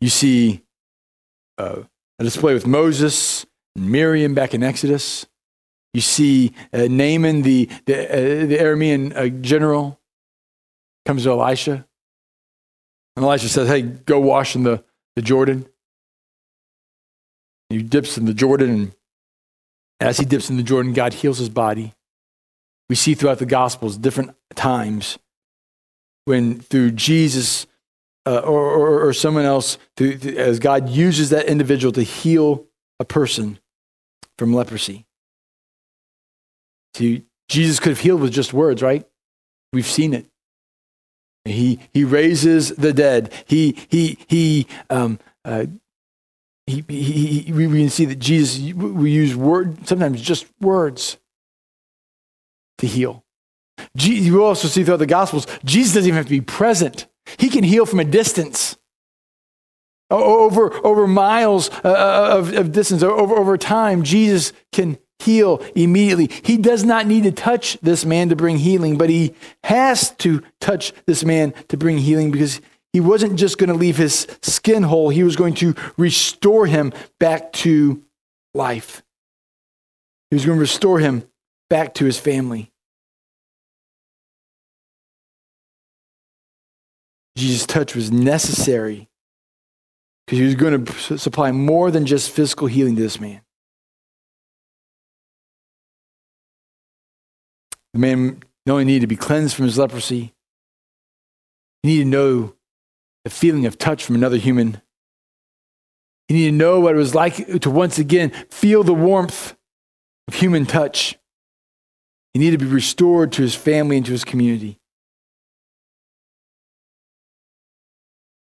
You 0.00 0.08
see 0.08 0.62
uh, 1.58 1.82
a 2.18 2.24
display 2.24 2.54
with 2.54 2.66
Moses 2.66 3.46
and 3.76 3.90
Miriam 3.90 4.34
back 4.34 4.54
in 4.54 4.62
Exodus. 4.62 5.26
You 5.92 6.00
see 6.00 6.52
uh, 6.72 6.86
Naaman, 6.88 7.42
the, 7.42 7.68
the, 7.86 8.08
uh, 8.08 8.46
the 8.46 8.58
Aramean 8.58 9.16
uh, 9.16 9.28
general, 9.40 9.98
comes 11.06 11.24
to 11.24 11.30
Elisha. 11.30 11.86
And 13.16 13.24
Elisha 13.24 13.48
says, 13.48 13.68
Hey, 13.68 13.82
go 13.82 14.20
wash 14.20 14.54
in 14.54 14.62
the, 14.62 14.84
the 15.16 15.22
Jordan. 15.22 15.66
He 17.70 17.82
dips 17.82 18.16
in 18.16 18.24
the 18.24 18.34
Jordan, 18.34 18.70
and 18.70 18.92
as 20.00 20.18
he 20.18 20.24
dips 20.24 20.48
in 20.48 20.56
the 20.56 20.62
Jordan, 20.62 20.92
God 20.92 21.12
heals 21.12 21.38
his 21.38 21.50
body. 21.50 21.94
We 22.88 22.94
see 22.94 23.14
throughout 23.14 23.38
the 23.38 23.46
Gospels 23.46 23.98
different 23.98 24.34
times 24.54 25.18
when, 26.24 26.60
through 26.60 26.92
Jesus 26.92 27.66
uh, 28.28 28.40
or, 28.40 28.62
or, 28.62 29.08
or, 29.08 29.12
someone 29.14 29.46
else, 29.46 29.78
as 29.98 30.58
God 30.58 30.90
uses 30.90 31.30
that 31.30 31.46
individual 31.46 31.92
to 31.92 32.02
heal 32.02 32.66
a 33.00 33.04
person 33.04 33.58
from 34.36 34.52
leprosy. 34.52 35.06
See, 36.92 37.24
Jesus 37.48 37.80
could 37.80 37.90
have 37.90 38.00
healed 38.00 38.20
with 38.20 38.32
just 38.32 38.52
words, 38.52 38.82
right? 38.82 39.06
We've 39.72 39.86
seen 39.86 40.12
it. 40.12 40.26
He, 41.46 41.80
he 41.94 42.04
raises 42.04 42.68
the 42.68 42.92
dead. 42.92 43.32
He, 43.46 43.78
he, 43.88 44.18
he, 44.28 44.66
um, 44.90 45.18
uh, 45.46 45.64
he, 46.66 46.84
he, 46.86 47.40
he, 47.40 47.52
we 47.52 47.66
can 47.66 47.88
see 47.88 48.04
that 48.04 48.18
Jesus, 48.18 48.74
we 48.74 49.10
use 49.10 49.34
word, 49.34 49.88
sometimes 49.88 50.20
just 50.20 50.46
words 50.60 51.16
to 52.76 52.86
heal. 52.86 53.24
You 53.94 54.44
also 54.44 54.68
see 54.68 54.84
throughout 54.84 54.98
the 54.98 55.06
Gospels, 55.06 55.46
Jesus 55.64 55.94
doesn't 55.94 56.08
even 56.08 56.16
have 56.16 56.26
to 56.26 56.30
be 56.30 56.42
present. 56.42 57.06
He 57.36 57.48
can 57.48 57.64
heal 57.64 57.86
from 57.86 58.00
a 58.00 58.04
distance. 58.04 58.76
Over, 60.10 60.74
over 60.86 61.06
miles 61.06 61.68
uh, 61.84 61.88
uh, 61.88 62.28
of, 62.38 62.54
of 62.54 62.72
distance, 62.72 63.02
over, 63.02 63.36
over 63.36 63.58
time, 63.58 64.02
Jesus 64.02 64.54
can 64.72 64.98
heal 65.18 65.62
immediately. 65.74 66.30
He 66.42 66.56
does 66.56 66.84
not 66.84 67.06
need 67.06 67.24
to 67.24 67.32
touch 67.32 67.78
this 67.82 68.06
man 68.06 68.30
to 68.30 68.36
bring 68.36 68.56
healing, 68.56 68.96
but 68.96 69.10
he 69.10 69.34
has 69.64 70.12
to 70.16 70.42
touch 70.60 70.92
this 71.06 71.24
man 71.24 71.52
to 71.68 71.76
bring 71.76 71.98
healing 71.98 72.30
because 72.30 72.62
he 72.92 73.00
wasn't 73.00 73.38
just 73.38 73.58
going 73.58 73.68
to 73.68 73.74
leave 73.74 73.96
his 73.96 74.26
skin 74.42 74.84
whole, 74.84 75.10
he 75.10 75.22
was 75.22 75.36
going 75.36 75.54
to 75.54 75.74
restore 75.96 76.66
him 76.66 76.92
back 77.20 77.52
to 77.52 78.02
life. 78.54 79.02
He 80.30 80.36
was 80.36 80.46
going 80.46 80.56
to 80.56 80.60
restore 80.60 80.98
him 81.00 81.24
back 81.68 81.94
to 81.94 82.04
his 82.04 82.18
family. 82.18 82.72
Jesus' 87.38 87.66
touch 87.66 87.94
was 87.94 88.10
necessary 88.10 89.08
because 90.26 90.38
he 90.38 90.44
was 90.44 90.56
going 90.56 90.84
to 90.84 91.18
supply 91.18 91.52
more 91.52 91.90
than 91.90 92.04
just 92.04 92.30
physical 92.30 92.66
healing 92.66 92.96
to 92.96 93.02
this 93.02 93.20
man. 93.20 93.40
The 97.94 98.00
man 98.00 98.42
not 98.66 98.74
only 98.74 98.84
needed 98.84 99.00
to 99.02 99.06
be 99.06 99.16
cleansed 99.16 99.54
from 99.54 99.64
his 99.64 99.78
leprosy, 99.78 100.34
he 101.82 101.88
needed 101.88 102.04
to 102.04 102.10
know 102.10 102.54
the 103.24 103.30
feeling 103.30 103.66
of 103.66 103.78
touch 103.78 104.04
from 104.04 104.16
another 104.16 104.36
human. 104.36 104.82
He 106.26 106.34
needed 106.34 106.50
to 106.50 106.56
know 106.56 106.80
what 106.80 106.94
it 106.94 106.98
was 106.98 107.14
like 107.14 107.60
to 107.60 107.70
once 107.70 107.98
again 107.98 108.30
feel 108.50 108.82
the 108.82 108.92
warmth 108.92 109.56
of 110.26 110.34
human 110.34 110.66
touch. 110.66 111.16
He 112.34 112.40
needed 112.40 112.60
to 112.60 112.66
be 112.66 112.70
restored 112.70 113.32
to 113.32 113.42
his 113.42 113.54
family 113.54 113.96
and 113.96 114.06
to 114.06 114.12
his 114.12 114.24
community. 114.24 114.78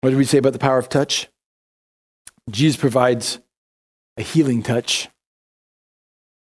What 0.06 0.12
did 0.12 0.18
we 0.18 0.26
say 0.26 0.38
about 0.38 0.54
the 0.54 0.60
power 0.60 0.78
of 0.78 0.88
touch? 0.88 1.30
Jesus 2.52 2.80
provides 2.80 3.40
a 4.18 4.22
healing 4.22 4.62
touch. 4.62 5.10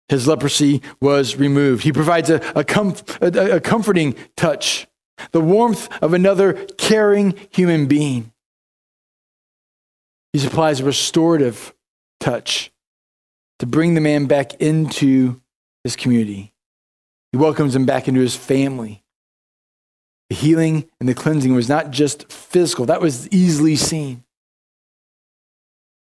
His 0.08 0.28
leprosy 0.28 0.80
was 1.00 1.34
removed. 1.34 1.82
He 1.82 1.90
provides 1.90 2.30
a, 2.30 2.36
a, 2.54 2.62
comf- 2.62 3.20
a, 3.20 3.56
a 3.56 3.60
comforting 3.60 4.14
touch, 4.36 4.86
the 5.32 5.40
warmth 5.40 5.88
of 6.00 6.14
another 6.14 6.52
caring 6.78 7.34
human 7.50 7.86
being. 7.86 8.32
He 10.32 10.38
supplies 10.38 10.78
a 10.78 10.84
restorative 10.84 11.74
touch 12.20 12.70
to 13.58 13.66
bring 13.66 13.94
the 13.94 14.00
man 14.00 14.26
back 14.26 14.54
into 14.60 15.40
his 15.82 15.96
community. 15.96 16.54
He 17.32 17.38
welcomes 17.38 17.74
him 17.74 17.86
back 17.86 18.06
into 18.06 18.20
his 18.20 18.36
family. 18.36 19.02
The 20.30 20.36
healing 20.36 20.88
and 21.00 21.08
the 21.08 21.14
cleansing 21.14 21.54
was 21.54 21.68
not 21.68 21.90
just 21.90 22.30
physical, 22.30 22.86
that 22.86 23.00
was 23.00 23.28
easily 23.28 23.76
seen. 23.76 24.24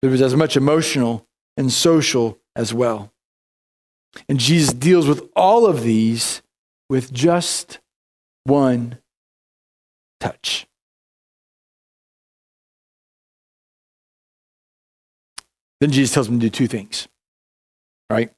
It 0.03 0.09
was 0.09 0.23
as 0.23 0.35
much 0.35 0.57
emotional 0.57 1.27
and 1.57 1.73
social 1.73 2.39
as 2.55 2.75
well. 2.75 3.13
And 4.29 4.39
Jesus 4.39 4.73
deals 4.73 5.07
with 5.07 5.29
all 5.37 5.67
of 5.67 5.83
these 5.83 6.43
with 6.89 7.13
just 7.13 7.81
one 8.45 8.99
touch. 10.21 10.67
Then 15.81 15.91
Jesus 15.91 16.15
tells 16.15 16.29
him 16.29 16.41
to 16.41 16.47
do 16.47 16.51
two 16.51 16.67
things, 16.67 17.07
right? 18.09 18.33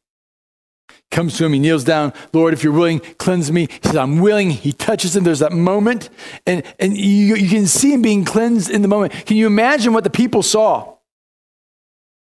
Comes 1.10 1.38
to 1.38 1.46
him, 1.46 1.54
he 1.54 1.58
kneels 1.58 1.84
down, 1.84 2.12
Lord, 2.34 2.52
if 2.52 2.62
you're 2.62 2.72
willing, 2.72 3.00
cleanse 3.16 3.50
me. 3.50 3.66
He 3.70 3.78
says, 3.82 3.96
I'm 3.96 4.18
willing. 4.20 4.50
He 4.50 4.72
touches 4.72 5.16
him. 5.16 5.24
There's 5.24 5.38
that 5.38 5.52
moment, 5.52 6.10
and, 6.46 6.62
and 6.78 6.96
you, 6.96 7.34
you 7.34 7.48
can 7.48 7.66
see 7.66 7.94
him 7.94 8.02
being 8.02 8.24
cleansed 8.24 8.70
in 8.70 8.82
the 8.82 8.88
moment. 8.88 9.12
Can 9.24 9.38
you 9.38 9.46
imagine 9.46 9.94
what 9.94 10.04
the 10.04 10.10
people 10.10 10.42
saw? 10.42 10.96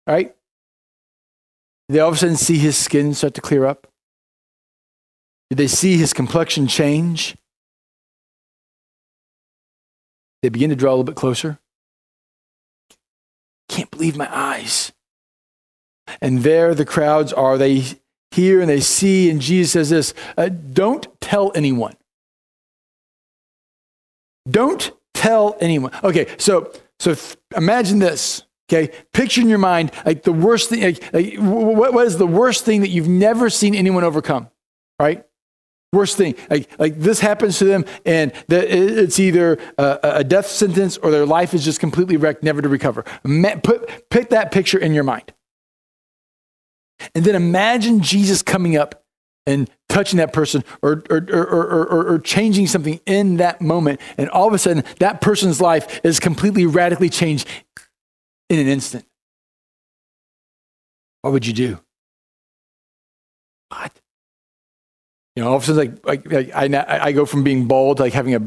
Right? 0.07 0.35
They 1.87 1.99
all 1.99 2.09
of 2.09 2.15
a 2.15 2.17
sudden 2.17 2.35
see 2.35 2.57
his 2.57 2.75
skin 2.75 3.13
start 3.13 3.35
to 3.35 3.41
clear 3.41 3.65
up? 3.65 3.87
Did 5.49 5.57
they 5.57 5.67
see 5.67 5.97
his 5.97 6.13
complexion 6.13 6.65
change? 6.65 7.35
They 10.41 10.49
begin 10.49 10.71
to 10.71 10.75
draw 10.75 10.89
a 10.89 10.93
little 10.93 11.03
bit 11.03 11.15
closer. 11.15 11.59
Can't 13.69 13.91
believe 13.91 14.17
my 14.17 14.27
eyes. 14.35 14.91
And 16.21 16.39
there 16.39 16.73
the 16.73 16.85
crowds 16.85 17.31
are. 17.31 17.57
They 17.57 17.83
hear 18.33 18.61
and 18.61 18.69
they 18.69 18.79
see, 18.79 19.29
and 19.29 19.39
Jesus 19.39 19.71
says 19.73 19.89
this 19.89 20.13
uh, 20.37 20.49
Don't 20.49 21.07
tell 21.21 21.51
anyone. 21.55 21.95
Don't 24.49 24.91
tell 25.13 25.55
anyone. 25.61 25.91
Okay, 26.03 26.27
so 26.37 26.71
so 26.99 27.15
imagine 27.55 27.99
this. 27.99 28.43
Okay, 28.71 28.93
picture 29.11 29.41
in 29.41 29.49
your 29.49 29.57
mind 29.57 29.91
like 30.05 30.23
the 30.23 30.31
worst 30.31 30.69
thing. 30.69 30.83
Like, 30.83 31.13
like, 31.13 31.35
what, 31.37 31.93
what 31.93 32.07
is 32.07 32.17
the 32.17 32.27
worst 32.27 32.65
thing 32.65 32.81
that 32.81 32.89
you've 32.89 33.09
never 33.09 33.49
seen 33.49 33.75
anyone 33.75 34.03
overcome? 34.03 34.49
Right? 34.99 35.25
Worst 35.91 36.17
thing. 36.17 36.35
Like, 36.49 36.69
like 36.79 36.97
this 36.97 37.19
happens 37.19 37.59
to 37.59 37.65
them, 37.65 37.85
and 38.05 38.31
the, 38.47 39.01
it's 39.03 39.19
either 39.19 39.59
a, 39.77 39.99
a, 40.01 40.23
death 40.23 40.47
sentence 40.47 40.97
or 40.97 41.11
their 41.11 41.25
life 41.25 41.53
is 41.53 41.63
just 41.63 41.79
completely 41.79 42.17
wrecked, 42.17 42.41
never 42.41 42.63
to 42.63 42.69
recover. 42.69 43.03
Put, 43.03 44.09
pick 44.09 44.29
that 44.29 44.51
picture 44.51 44.79
in 44.79 44.93
your 44.93 45.03
mind. 45.03 45.33
And 47.15 47.23
then 47.23 47.35
imagine 47.35 48.01
Jesus 48.01 48.41
coming 48.41 48.77
up 48.77 49.03
and 49.45 49.69
touching 49.89 50.17
that 50.17 50.33
person 50.33 50.63
or, 50.81 51.03
or, 51.09 51.17
or, 51.19 52.13
or, 52.13 52.19
changing 52.19 52.67
something 52.67 52.99
in 53.05 53.37
that 53.37 53.61
moment. 53.61 53.99
And 54.17 54.29
all 54.29 54.47
of 54.47 54.53
a 54.53 54.57
sudden, 54.57 54.83
that 54.99 55.21
person's 55.21 55.59
life 55.59 55.99
is 56.03 56.19
completely 56.19 56.65
radically 56.65 57.09
changed 57.09 57.47
in 58.49 58.59
an 58.59 58.67
instant. 58.67 59.05
What 61.21 61.33
would 61.33 61.45
you 61.45 61.53
do? 61.53 61.79
What? 63.69 63.91
You 65.35 65.43
know, 65.43 65.49
all 65.49 65.55
of 65.55 65.63
a 65.63 65.65
sudden, 65.65 65.99
like, 66.03 66.25
like, 66.25 66.31
like 66.31 66.73
I, 66.73 67.05
I 67.05 67.11
go 67.11 67.25
from 67.25 67.43
being 67.43 67.67
bald 67.67 67.97
to 67.97 68.03
like 68.03 68.13
having 68.13 68.35
a 68.35 68.39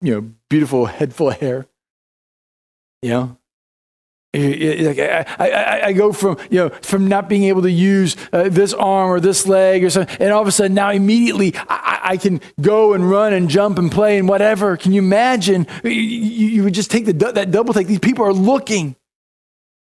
you 0.00 0.14
know 0.14 0.30
beautiful 0.50 0.86
head 0.86 1.14
full 1.14 1.30
of 1.30 1.38
hair. 1.38 1.66
You 3.02 3.10
know, 3.10 3.38
like 4.36 4.98
I, 4.98 5.24
I, 5.38 5.86
I, 5.86 5.92
go 5.92 6.12
from 6.12 6.36
you 6.50 6.58
know 6.58 6.68
from 6.82 7.08
not 7.08 7.28
being 7.28 7.44
able 7.44 7.62
to 7.62 7.70
use 7.70 8.16
uh, 8.32 8.48
this 8.48 8.74
arm 8.74 9.10
or 9.10 9.20
this 9.20 9.46
leg 9.46 9.84
or 9.84 9.90
something, 9.90 10.16
and 10.20 10.32
all 10.32 10.42
of 10.42 10.48
a 10.48 10.52
sudden 10.52 10.74
now 10.74 10.90
immediately 10.90 11.54
I, 11.56 12.00
I, 12.04 12.16
can 12.16 12.40
go 12.60 12.92
and 12.92 13.08
run 13.08 13.32
and 13.32 13.48
jump 13.48 13.78
and 13.78 13.90
play 13.90 14.18
and 14.18 14.28
whatever. 14.28 14.76
Can 14.76 14.92
you 14.92 15.00
imagine? 15.00 15.66
You, 15.84 15.90
you 15.90 16.64
would 16.64 16.74
just 16.74 16.90
take 16.90 17.06
the, 17.06 17.12
that 17.12 17.50
double 17.50 17.72
take. 17.72 17.86
These 17.86 18.00
people 18.00 18.24
are 18.24 18.32
looking, 18.32 18.96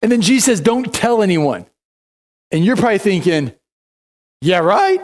and 0.03 0.11
then 0.11 0.21
Jesus 0.21 0.45
says, 0.47 0.61
"Don't 0.61 0.93
tell 0.93 1.23
anyone." 1.23 1.67
And 2.51 2.65
you're 2.65 2.77
probably 2.77 2.99
thinking, 2.99 3.53
"Yeah, 4.41 4.59
right. 4.59 5.01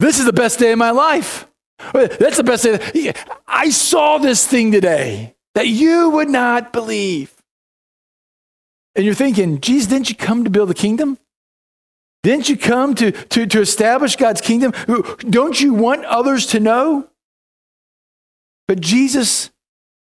This 0.00 0.18
is 0.18 0.26
the 0.26 0.32
best 0.32 0.58
day 0.58 0.72
of 0.72 0.78
my 0.78 0.90
life. 0.90 1.46
That's 1.92 2.36
the 2.36 2.44
best 2.44 2.64
day. 2.64 3.12
I 3.46 3.70
saw 3.70 4.18
this 4.18 4.46
thing 4.46 4.72
today 4.72 5.34
that 5.54 5.68
you 5.68 6.10
would 6.10 6.28
not 6.28 6.72
believe." 6.72 7.37
And 8.98 9.04
you're 9.04 9.14
thinking, 9.14 9.60
geez, 9.60 9.86
didn't 9.86 10.10
you 10.10 10.16
come 10.16 10.42
to 10.42 10.50
build 10.50 10.72
a 10.72 10.74
kingdom? 10.74 11.18
Didn't 12.24 12.48
you 12.48 12.56
come 12.56 12.96
to, 12.96 13.12
to, 13.12 13.46
to 13.46 13.60
establish 13.60 14.16
God's 14.16 14.40
kingdom? 14.40 14.74
Don't 15.20 15.60
you 15.60 15.72
want 15.72 16.04
others 16.04 16.46
to 16.46 16.58
know? 16.58 17.08
But 18.66 18.80
Jesus 18.80 19.50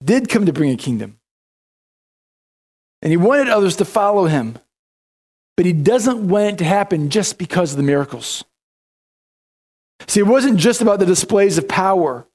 did 0.03 0.29
come 0.29 0.47
to 0.47 0.51
bring 0.51 0.71
a 0.71 0.77
kingdom. 0.77 1.19
And 3.03 3.11
he 3.11 3.17
wanted 3.17 3.49
others 3.49 3.75
to 3.75 3.85
follow 3.85 4.25
him. 4.25 4.57
But 5.57 5.67
he 5.67 5.73
doesn't 5.73 6.27
want 6.27 6.53
it 6.53 6.57
to 6.57 6.65
happen 6.65 7.11
just 7.11 7.37
because 7.37 7.69
of 7.69 7.77
the 7.77 7.83
miracles. 7.83 8.43
See, 10.07 10.21
it 10.21 10.27
wasn't 10.27 10.57
just 10.57 10.81
about 10.81 10.97
the 10.97 11.05
displays 11.05 11.59
of 11.59 11.67
power, 11.67 12.25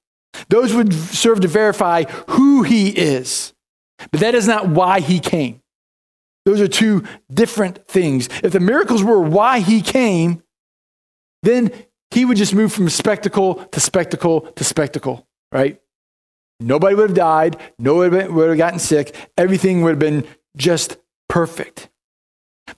those 0.49 0.73
would 0.73 0.95
serve 0.95 1.41
to 1.41 1.49
verify 1.49 2.05
who 2.29 2.63
he 2.63 2.91
is. 2.91 3.53
But 4.13 4.21
that 4.21 4.37
is 4.37 4.47
not 4.47 4.69
why 4.69 5.01
he 5.01 5.19
came. 5.19 5.61
Those 6.47 6.61
are 6.61 6.69
two 6.69 7.03
different 7.31 7.87
things. 7.89 8.29
If 8.43 8.53
the 8.53 8.61
miracles 8.61 9.03
were 9.03 9.21
why 9.21 9.59
he 9.59 9.83
came, 9.83 10.45
then 11.43 11.73
he 12.13 12.25
would 12.25 12.37
just 12.37 12.55
move 12.55 12.73
from 12.73 12.89
spectacle 12.89 13.57
to 13.57 13.81
spectacle 13.81 14.43
to 14.43 14.65
spectacle, 14.65 15.27
right? 15.51 15.81
Nobody 16.61 16.95
would 16.95 17.11
have 17.11 17.17
died. 17.17 17.57
Nobody 17.81 18.29
would 18.29 18.49
have 18.49 18.59
gotten 18.59 18.79
sick. 18.79 19.15
Everything 19.37 19.83
would 19.83 19.91
have 19.91 19.99
been 19.99 20.25
just 20.57 20.97
perfect. 21.29 21.89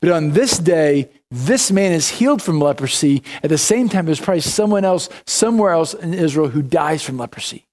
But 0.01 0.11
on 0.11 0.31
this 0.31 0.59
day, 0.59 1.11
this 1.31 1.71
man 1.71 1.93
is 1.93 2.09
healed 2.09 2.43
from 2.43 2.61
leprosy. 2.61 3.23
At 3.43 3.51
the 3.51 3.59
same 3.59 3.91
time, 3.91 4.07
there's 4.07 4.21
probably 4.21 4.41
someone 4.41 4.85
else 4.87 5.11
somewhere 5.27 5.73
else 5.73 5.93
in 5.93 6.15
Israel 6.15 6.49
who 6.49 6.63
dies 6.63 7.03
from 7.03 7.19
leprosy. 7.19 7.67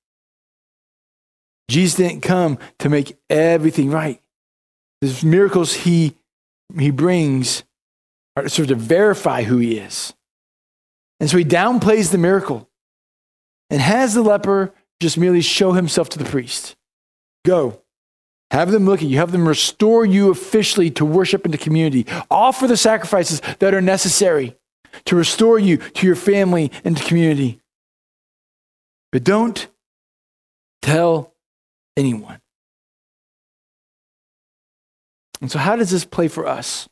Jesus 1.69 1.97
didn't 1.97 2.21
come 2.21 2.59
to 2.79 2.89
make 2.89 3.17
everything 3.29 3.89
right. 3.89 4.21
The 5.01 5.25
miracles 5.25 5.73
he, 5.73 6.15
he 6.77 6.91
brings 6.91 7.63
are 8.35 8.47
sort 8.49 8.71
of 8.71 8.77
to 8.77 8.83
verify 8.83 9.43
who 9.43 9.57
he 9.57 9.77
is. 9.77 10.13
And 11.19 11.29
so 11.29 11.37
he 11.37 11.45
downplays 11.45 12.11
the 12.11 12.17
miracle 12.17 12.69
and 13.69 13.81
has 13.81 14.13
the 14.13 14.21
leper 14.21 14.73
just 14.99 15.17
merely 15.17 15.41
show 15.41 15.73
himself 15.73 16.09
to 16.09 16.19
the 16.19 16.25
priest. 16.25 16.75
Go. 17.45 17.81
Have 18.51 18.71
them 18.71 18.85
look 18.85 19.01
at 19.01 19.07
you. 19.07 19.17
Have 19.17 19.31
them 19.31 19.47
restore 19.47 20.05
you 20.05 20.29
officially 20.29 20.91
to 20.91 21.05
worship 21.05 21.45
in 21.45 21.51
the 21.51 21.57
community. 21.57 22.05
Offer 22.29 22.67
the 22.67 22.77
sacrifices 22.77 23.41
that 23.59 23.73
are 23.73 23.81
necessary 23.81 24.55
to 25.05 25.15
restore 25.15 25.59
you 25.59 25.77
to 25.77 26.05
your 26.05 26.15
family 26.15 26.71
and 26.83 26.95
the 26.95 27.03
community. 27.03 27.59
But 29.11 29.23
don't 29.23 29.67
tell 30.81 31.33
anyone. 31.97 32.39
And 35.41 35.51
so, 35.51 35.59
how 35.59 35.75
does 35.75 35.91
this 35.91 36.05
play 36.05 36.27
for 36.27 36.47
us? 36.47 36.87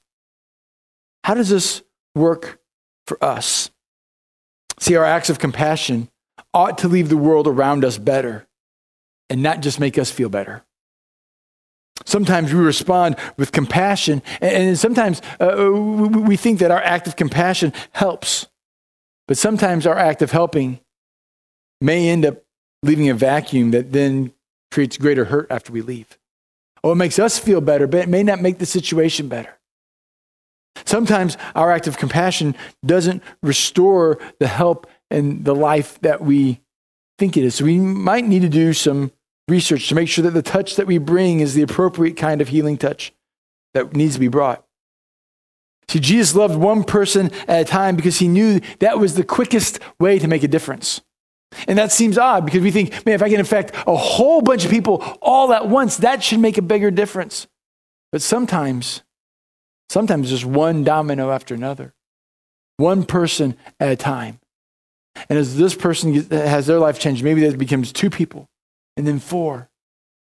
How 1.23 1.33
does 1.33 1.49
this 1.49 1.83
work 2.15 2.59
for 3.07 3.23
us. 3.23 3.71
See, 4.79 4.95
our 4.95 5.05
acts 5.05 5.29
of 5.29 5.39
compassion 5.39 6.09
ought 6.53 6.77
to 6.79 6.87
leave 6.87 7.09
the 7.09 7.17
world 7.17 7.47
around 7.47 7.85
us 7.85 7.97
better 7.97 8.47
and 9.29 9.41
not 9.41 9.61
just 9.61 9.79
make 9.79 9.97
us 9.97 10.11
feel 10.11 10.29
better. 10.29 10.63
Sometimes 12.05 12.53
we 12.53 12.59
respond 12.59 13.15
with 13.37 13.51
compassion, 13.51 14.21
and 14.41 14.77
sometimes 14.77 15.21
uh, 15.39 15.71
we 15.71 16.35
think 16.35 16.59
that 16.59 16.71
our 16.71 16.81
act 16.81 17.07
of 17.07 17.15
compassion 17.15 17.71
helps. 17.91 18.47
But 19.27 19.37
sometimes 19.37 19.87
our 19.87 19.97
act 19.97 20.21
of 20.21 20.31
helping 20.31 20.79
may 21.79 22.09
end 22.09 22.25
up 22.25 22.43
leaving 22.81 23.09
a 23.09 23.13
vacuum 23.13 23.71
that 23.71 23.93
then 23.93 24.33
creates 24.71 24.97
greater 24.97 25.25
hurt 25.25 25.47
after 25.49 25.71
we 25.71 25.81
leave. 25.81 26.17
Oh, 26.83 26.91
it 26.91 26.95
makes 26.95 27.17
us 27.19 27.39
feel 27.39 27.61
better, 27.61 27.87
but 27.87 28.01
it 28.01 28.09
may 28.09 28.23
not 28.23 28.41
make 28.41 28.57
the 28.57 28.65
situation 28.65 29.29
better. 29.29 29.57
Sometimes 30.85 31.37
our 31.55 31.71
act 31.71 31.87
of 31.87 31.97
compassion 31.97 32.55
doesn't 32.85 33.23
restore 33.41 34.19
the 34.39 34.47
help 34.47 34.87
and 35.09 35.45
the 35.45 35.55
life 35.55 35.99
that 36.01 36.21
we 36.21 36.61
think 37.17 37.37
it 37.37 37.43
is. 37.43 37.55
So 37.55 37.65
we 37.65 37.77
might 37.77 38.25
need 38.25 38.41
to 38.41 38.49
do 38.49 38.73
some 38.73 39.11
research 39.47 39.87
to 39.89 39.95
make 39.95 40.09
sure 40.09 40.23
that 40.23 40.31
the 40.31 40.41
touch 40.41 40.75
that 40.75 40.87
we 40.87 40.97
bring 40.97 41.39
is 41.39 41.53
the 41.53 41.61
appropriate 41.61 42.17
kind 42.17 42.41
of 42.41 42.49
healing 42.49 42.77
touch 42.77 43.13
that 43.73 43.95
needs 43.95 44.15
to 44.15 44.19
be 44.19 44.27
brought. 44.27 44.65
See, 45.89 45.99
Jesus 45.99 46.35
loved 46.35 46.55
one 46.55 46.83
person 46.83 47.31
at 47.47 47.61
a 47.61 47.65
time 47.65 47.95
because 47.95 48.19
he 48.19 48.27
knew 48.27 48.61
that 48.79 48.99
was 48.99 49.15
the 49.15 49.23
quickest 49.23 49.79
way 49.99 50.17
to 50.17 50.27
make 50.27 50.43
a 50.43 50.47
difference. 50.47 51.01
And 51.67 51.77
that 51.77 51.91
seems 51.91 52.17
odd 52.17 52.45
because 52.45 52.61
we 52.61 52.71
think, 52.71 53.05
man, 53.05 53.15
if 53.15 53.21
I 53.21 53.29
can 53.29 53.39
affect 53.39 53.73
a 53.87 53.95
whole 53.95 54.41
bunch 54.41 54.65
of 54.65 54.71
people 54.71 55.03
all 55.21 55.53
at 55.53 55.67
once, 55.67 55.97
that 55.97 56.23
should 56.23 56.39
make 56.39 56.57
a 56.57 56.61
bigger 56.61 56.91
difference. 56.91 57.47
But 58.11 58.21
sometimes, 58.21 59.03
sometimes 59.89 60.29
just 60.29 60.45
one 60.45 60.83
domino 60.83 61.31
after 61.31 61.55
another, 61.55 61.93
one 62.77 63.05
person 63.05 63.57
at 63.79 63.89
a 63.89 63.95
time. 63.95 64.39
And 65.29 65.37
as 65.37 65.57
this 65.57 65.75
person 65.75 66.13
has 66.31 66.67
their 66.67 66.79
life 66.79 66.99
changed, 66.99 67.23
maybe 67.23 67.41
that 67.47 67.57
becomes 67.57 67.91
two 67.91 68.09
people, 68.09 68.49
and 68.97 69.07
then 69.07 69.19
four, 69.19 69.69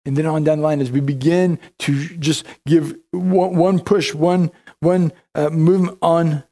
and 0.05 0.17
then 0.17 0.27
on 0.27 0.45
down 0.45 0.59
the 0.59 0.65
line 0.65 0.81
as 0.81 0.91
we 0.91 1.01
begin 1.01 1.59
to 1.81 2.09
just 2.17 2.47
give 2.67 2.97
one, 3.11 3.81
push, 3.81 4.15
one, 4.15 4.51
one 4.81 5.13
uh, 5.35 5.51
movement 5.51 5.99
on 6.01 6.45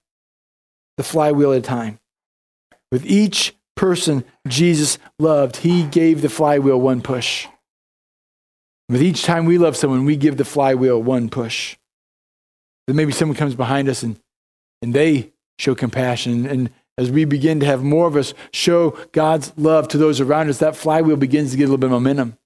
the 0.97 1.03
flywheel 1.03 1.53
at 1.53 1.59
a 1.59 1.63
time. 1.63 1.99
With 2.93 3.07
each 3.07 3.55
person 3.77 4.25
Jesus 4.49 4.99
loved, 5.19 5.59
he 5.59 5.85
gave 5.85 6.23
the 6.23 6.29
flywheel 6.29 6.81
one 6.81 7.03
push. 7.03 7.47
With 8.89 9.03
each 9.03 9.25
time 9.25 9.45
we 9.45 9.59
love 9.59 9.77
someone, 9.77 10.05
we 10.05 10.17
give 10.17 10.37
the 10.37 10.45
flywheel 10.45 11.03
one 11.03 11.29
push. 11.29 11.77
Then 12.87 12.97
maybe 12.97 13.13
someone 13.13 13.37
comes 13.37 13.55
behind 13.55 13.89
us 13.89 14.03
and, 14.03 14.19
and 14.81 14.95
they 14.95 15.33
show 15.59 15.75
compassion. 15.75 16.47
And 16.47 16.71
as 16.99 17.11
we 17.11 17.25
begin 17.25 17.61
to 17.61 17.67
have 17.67 17.83
more 17.83 18.07
of 18.07 18.17
us 18.17 18.33
show 18.53 18.91
God's 19.13 19.53
love 19.57 19.89
to 19.89 19.99
those 19.99 20.21
around 20.21 20.49
us, 20.49 20.59
that 20.59 20.77
flywheel 20.77 21.17
begins 21.17 21.51
to 21.51 21.57
get 21.57 21.65
a 21.65 21.67
little 21.67 21.79
bit 21.79 21.87
of 21.87 21.93
momentum 21.93 22.39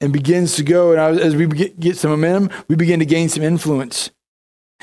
and 0.00 0.12
begins 0.12 0.56
to 0.56 0.62
go. 0.62 0.92
And 0.92 1.20
as 1.20 1.36
we 1.36 1.46
get 1.46 1.96
some 1.96 2.10
momentum, 2.10 2.50
we 2.68 2.76
begin 2.76 2.98
to 2.98 3.06
gain 3.06 3.28
some 3.28 3.42
influence. 3.42 4.10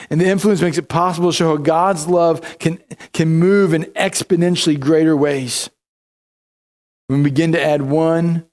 And 0.09 0.19
the 0.19 0.25
influence 0.25 0.61
makes 0.61 0.77
it 0.77 0.89
possible 0.89 1.31
to 1.31 1.35
show 1.35 1.49
how 1.49 1.57
God's 1.57 2.07
love 2.07 2.59
can, 2.59 2.81
can 3.13 3.29
move 3.29 3.73
in 3.73 3.83
exponentially 3.95 4.79
greater 4.79 5.15
ways. 5.15 5.69
When 7.07 7.23
we 7.23 7.29
begin 7.29 7.53
to 7.53 7.63
add 7.63 7.81
one, 7.81 8.45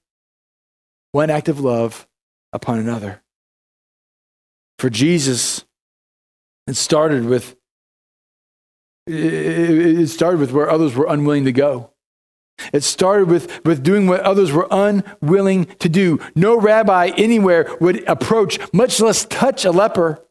one 1.11 1.29
act 1.29 1.49
of 1.49 1.59
love 1.59 2.07
upon 2.53 2.79
another. 2.79 3.21
For 4.79 4.89
Jesus, 4.89 5.65
it 6.67 6.75
started 6.75 7.25
with 7.25 7.55
it 9.05 10.07
started 10.07 10.39
with 10.39 10.51
where 10.53 10.69
others 10.69 10.95
were 10.95 11.07
unwilling 11.09 11.43
to 11.45 11.51
go. 11.51 11.91
It 12.71 12.83
started 12.83 13.27
with, 13.27 13.65
with 13.65 13.83
doing 13.83 14.07
what 14.07 14.21
others 14.21 14.51
were 14.51 14.67
unwilling 14.71 15.65
to 15.79 15.89
do. 15.89 16.19
No 16.35 16.57
rabbi 16.57 17.07
anywhere 17.17 17.75
would 17.81 18.07
approach, 18.07 18.59
much 18.71 19.01
less 19.01 19.25
touch 19.25 19.65
a 19.65 19.71
leper. 19.71 20.23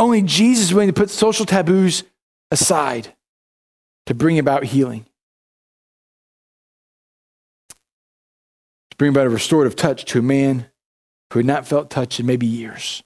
Only 0.00 0.22
Jesus 0.22 0.72
willing 0.72 0.88
to 0.88 0.94
put 0.94 1.10
social 1.10 1.44
taboos 1.44 2.04
aside 2.50 3.14
to 4.06 4.14
bring 4.14 4.38
about 4.38 4.64
healing. 4.64 5.04
To 8.92 8.96
bring 8.96 9.10
about 9.10 9.26
a 9.26 9.30
restorative 9.30 9.76
touch 9.76 10.06
to 10.06 10.20
a 10.20 10.22
man 10.22 10.64
who 11.30 11.40
had 11.40 11.46
not 11.46 11.66
felt 11.66 11.90
touch 11.90 12.18
in 12.18 12.24
maybe 12.24 12.46
years. 12.46 13.02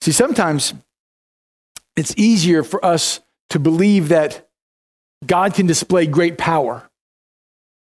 See, 0.00 0.12
sometimes 0.12 0.72
it's 1.94 2.14
easier 2.16 2.62
for 2.62 2.82
us 2.82 3.20
to 3.50 3.58
believe 3.58 4.08
that 4.08 4.48
God 5.26 5.52
can 5.52 5.66
display 5.66 6.06
great 6.06 6.38
power 6.38 6.90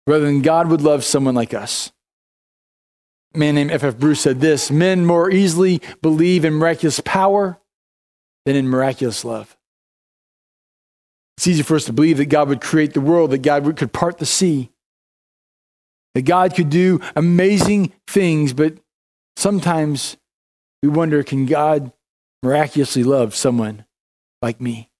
rather 0.06 0.24
than 0.24 0.40
God 0.40 0.68
would 0.68 0.80
love 0.80 1.04
someone 1.04 1.34
like 1.34 1.52
us 1.52 1.92
man 3.34 3.56
named 3.56 3.70
F.F. 3.70 3.98
Bruce 3.98 4.20
said 4.20 4.40
this 4.40 4.70
Men 4.70 5.04
more 5.04 5.30
easily 5.30 5.80
believe 6.02 6.44
in 6.44 6.54
miraculous 6.54 7.00
power 7.00 7.58
than 8.44 8.56
in 8.56 8.68
miraculous 8.68 9.24
love. 9.24 9.56
It's 11.36 11.46
easy 11.46 11.62
for 11.62 11.76
us 11.76 11.84
to 11.86 11.92
believe 11.92 12.18
that 12.18 12.26
God 12.26 12.48
would 12.48 12.60
create 12.60 12.94
the 12.94 13.00
world, 13.00 13.30
that 13.30 13.38
God 13.38 13.76
could 13.76 13.92
part 13.92 14.18
the 14.18 14.26
sea, 14.26 14.70
that 16.14 16.22
God 16.22 16.54
could 16.54 16.70
do 16.70 17.00
amazing 17.16 17.92
things, 18.06 18.52
but 18.52 18.78
sometimes 19.36 20.16
we 20.82 20.88
wonder 20.88 21.22
can 21.22 21.46
God 21.46 21.92
miraculously 22.42 23.02
love 23.02 23.34
someone 23.34 23.84
like 24.42 24.60
me? 24.60 24.90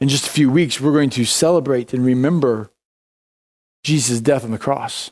In 0.00 0.08
just 0.08 0.26
a 0.26 0.30
few 0.30 0.50
weeks, 0.50 0.80
we're 0.80 0.92
going 0.92 1.10
to 1.10 1.24
celebrate 1.24 1.92
and 1.92 2.04
remember 2.04 2.70
Jesus' 3.84 4.20
death 4.20 4.44
on 4.44 4.50
the 4.50 4.58
cross. 4.58 5.10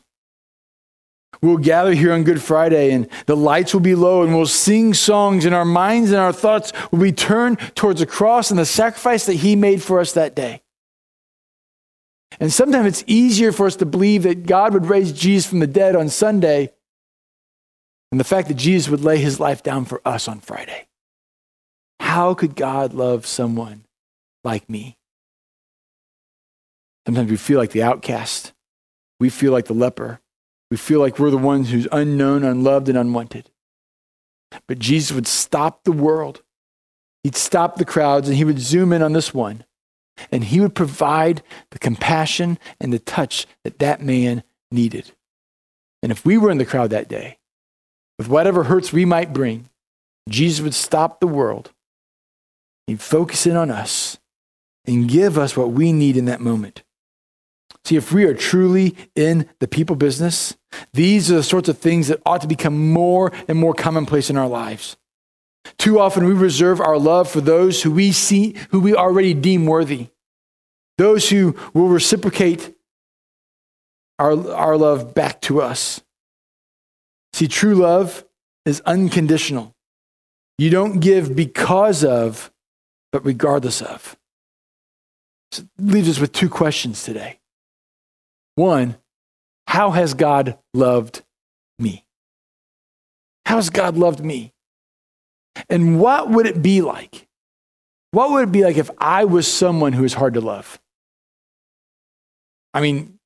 We'll 1.41 1.57
gather 1.57 1.93
here 1.93 2.13
on 2.13 2.23
Good 2.23 2.41
Friday 2.41 2.91
and 2.91 3.09
the 3.25 3.35
lights 3.35 3.73
will 3.73 3.81
be 3.81 3.95
low 3.95 4.23
and 4.23 4.33
we'll 4.33 4.45
sing 4.45 4.93
songs 4.93 5.45
and 5.45 5.53
our 5.53 5.65
minds 5.65 6.11
and 6.11 6.19
our 6.19 6.31
thoughts 6.31 6.71
will 6.91 6.99
be 6.99 7.11
turned 7.11 7.59
towards 7.75 7.99
the 7.99 8.05
cross 8.05 8.49
and 8.49 8.59
the 8.59 8.65
sacrifice 8.65 9.25
that 9.25 9.33
He 9.35 9.55
made 9.55 9.81
for 9.81 9.99
us 9.99 10.13
that 10.13 10.35
day. 10.35 10.61
And 12.39 12.51
sometimes 12.51 12.87
it's 12.87 13.03
easier 13.07 13.51
for 13.51 13.67
us 13.67 13.75
to 13.77 13.85
believe 13.85 14.23
that 14.23 14.45
God 14.45 14.73
would 14.73 14.85
raise 14.85 15.11
Jesus 15.11 15.49
from 15.49 15.59
the 15.59 15.67
dead 15.67 15.95
on 15.95 16.09
Sunday 16.09 16.71
than 18.11 18.17
the 18.17 18.23
fact 18.23 18.47
that 18.47 18.55
Jesus 18.55 18.89
would 18.89 19.01
lay 19.01 19.17
His 19.17 19.39
life 19.39 19.63
down 19.63 19.85
for 19.85 20.01
us 20.05 20.27
on 20.27 20.39
Friday. 20.39 20.87
How 21.99 22.33
could 22.33 22.55
God 22.55 22.93
love 22.93 23.25
someone 23.25 23.85
like 24.43 24.69
me? 24.69 24.97
Sometimes 27.05 27.29
we 27.29 27.37
feel 27.37 27.59
like 27.59 27.71
the 27.71 27.83
outcast. 27.83 28.53
We 29.19 29.29
feel 29.29 29.51
like 29.51 29.65
the 29.65 29.73
leper. 29.73 30.19
We 30.71 30.77
feel 30.77 30.99
like 30.99 31.19
we're 31.19 31.31
the 31.31 31.37
ones 31.37 31.69
who's 31.69 31.87
unknown, 31.91 32.43
unloved, 32.43 32.89
and 32.89 32.97
unwanted. 32.97 33.49
But 34.67 34.79
Jesus 34.79 35.11
would 35.13 35.27
stop 35.27 35.83
the 35.83 35.91
world. 35.91 36.41
He'd 37.23 37.35
stop 37.35 37.77
the 37.77 37.85
crowds 37.85 38.27
and 38.27 38.37
he 38.37 38.43
would 38.43 38.59
zoom 38.59 38.91
in 38.93 39.01
on 39.01 39.13
this 39.13 39.33
one. 39.33 39.65
And 40.31 40.43
he 40.43 40.59
would 40.59 40.75
provide 40.75 41.41
the 41.71 41.79
compassion 41.79 42.59
and 42.79 42.93
the 42.93 42.99
touch 42.99 43.47
that 43.63 43.79
that 43.79 44.01
man 44.01 44.43
needed. 44.71 45.11
And 46.01 46.11
if 46.11 46.25
we 46.25 46.37
were 46.37 46.51
in 46.51 46.57
the 46.57 46.65
crowd 46.65 46.89
that 46.91 47.07
day, 47.07 47.39
with 48.17 48.27
whatever 48.27 48.65
hurts 48.65 48.93
we 48.93 49.05
might 49.05 49.33
bring, 49.33 49.69
Jesus 50.29 50.61
would 50.61 50.75
stop 50.75 51.19
the 51.19 51.27
world. 51.27 51.71
He'd 52.87 53.01
focus 53.01 53.47
in 53.47 53.55
on 53.55 53.71
us 53.71 54.17
and 54.85 55.09
give 55.09 55.37
us 55.37 55.55
what 55.55 55.71
we 55.71 55.93
need 55.93 56.17
in 56.17 56.25
that 56.25 56.41
moment. 56.41 56.83
See, 57.85 57.97
if 57.97 58.11
we 58.11 58.23
are 58.23 58.33
truly 58.33 58.95
in 59.15 59.49
the 59.59 59.67
people 59.67 59.95
business, 59.95 60.55
these 60.93 61.29
are 61.31 61.35
the 61.35 61.43
sorts 61.43 61.67
of 61.67 61.77
things 61.77 62.07
that 62.07 62.21
ought 62.25 62.41
to 62.41 62.47
become 62.47 62.91
more 62.91 63.31
and 63.47 63.57
more 63.57 63.73
commonplace 63.73 64.29
in 64.29 64.37
our 64.37 64.47
lives. 64.47 64.95
Too 65.77 65.99
often 65.99 66.25
we 66.25 66.33
reserve 66.33 66.79
our 66.79 66.97
love 66.97 67.29
for 67.29 67.41
those 67.41 67.83
who 67.83 67.91
we 67.91 68.11
see, 68.11 68.55
who 68.69 68.79
we 68.79 68.95
already 68.95 69.33
deem 69.33 69.65
worthy, 69.65 70.09
those 70.97 71.29
who 71.29 71.55
will 71.73 71.87
reciprocate 71.87 72.73
our, 74.19 74.51
our 74.53 74.77
love 74.77 75.13
back 75.13 75.41
to 75.41 75.61
us. 75.61 76.01
See, 77.33 77.47
true 77.47 77.75
love 77.75 78.25
is 78.65 78.81
unconditional. 78.85 79.73
You 80.57 80.69
don't 80.69 80.99
give 80.99 81.35
because 81.35 82.03
of, 82.03 82.51
but 83.11 83.25
regardless 83.25 83.81
of. 83.81 84.15
So 85.51 85.63
leaves 85.77 86.09
us 86.09 86.19
with 86.19 86.31
two 86.31 86.49
questions 86.49 87.03
today. 87.03 87.39
One, 88.55 88.97
how 89.67 89.91
has 89.91 90.13
God 90.13 90.57
loved 90.73 91.23
me? 91.79 92.05
How 93.45 93.55
has 93.55 93.69
God 93.69 93.97
loved 93.97 94.23
me? 94.23 94.53
And 95.69 95.99
what 95.99 96.29
would 96.29 96.45
it 96.45 96.61
be 96.61 96.81
like? 96.81 97.27
What 98.11 98.31
would 98.31 98.49
it 98.49 98.51
be 98.51 98.63
like 98.63 98.77
if 98.77 98.91
I 98.99 99.25
was 99.25 99.51
someone 99.51 99.93
who 99.93 100.03
is 100.03 100.13
hard 100.13 100.35
to 100.35 100.41
love? 100.41 100.79
I 102.73 102.81
mean, 102.81 103.19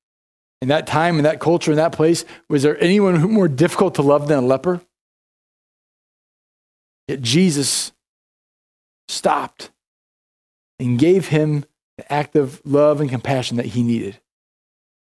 in 0.60 0.68
that 0.68 0.86
time, 0.86 1.18
in 1.18 1.24
that 1.24 1.40
culture, 1.40 1.70
in 1.70 1.76
that 1.76 1.92
place, 1.92 2.24
was 2.48 2.62
there 2.62 2.82
anyone 2.82 3.32
more 3.32 3.48
difficult 3.48 3.94
to 3.96 4.02
love 4.02 4.28
than 4.28 4.38
a 4.38 4.46
leper? 4.46 4.80
Yet 7.06 7.22
Jesus 7.22 7.92
stopped 9.08 9.70
and 10.78 10.98
gave 10.98 11.28
him 11.28 11.64
the 11.96 12.12
act 12.12 12.36
of 12.36 12.60
love 12.64 13.00
and 13.00 13.08
compassion 13.08 13.56
that 13.56 13.66
he 13.66 13.82
needed. 13.82 14.20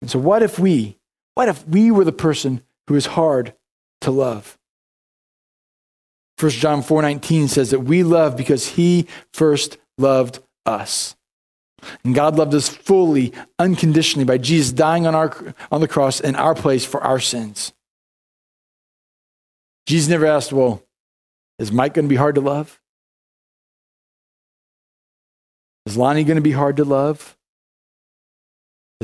And 0.05 0.11
so, 0.11 0.19
what 0.19 0.43
if 0.43 0.59
we, 0.59 0.99
what 1.35 1.49
if 1.49 1.67
we 1.67 1.91
were 1.91 2.05
the 2.05 2.13
person 2.13 2.61
who 2.89 2.95
is 2.95 3.07
hard 3.07 3.55
to 4.03 4.11
love? 4.11 4.59
1 6.39 6.51
John 6.51 6.83
4:19 6.83 7.49
says 7.49 7.71
that 7.71 7.81
we 7.81 8.03
love 8.03 8.37
because 8.37 8.69
he 8.69 9.09
first 9.33 9.79
loved 9.97 10.41
us. 10.67 11.17
And 12.05 12.15
God 12.15 12.37
loved 12.37 12.53
us 12.53 12.69
fully, 12.69 13.33
unconditionally 13.59 14.27
by 14.27 14.37
Jesus 14.37 14.73
dying 14.73 15.07
on, 15.07 15.15
our, 15.15 15.55
on 15.73 15.81
the 15.81 15.89
cross 15.89 16.21
in 16.21 16.37
our 16.37 16.55
place 16.55 16.85
for 16.85 17.03
our 17.03 17.19
sins. 17.19 17.73
Jesus 19.87 20.11
never 20.11 20.27
asked, 20.27 20.53
Well, 20.53 20.83
is 21.59 21.73
Mike 21.73 21.95
going 21.95 22.05
to 22.05 22.11
be 22.11 22.17
hard 22.17 22.35
to 22.35 22.43
love? 22.43 22.79
Is 25.87 25.97
Lonnie 25.97 26.25
going 26.25 26.37
to 26.37 26.43
be 26.43 26.53
hard 26.53 26.77
to 26.77 26.85
love? 26.85 27.39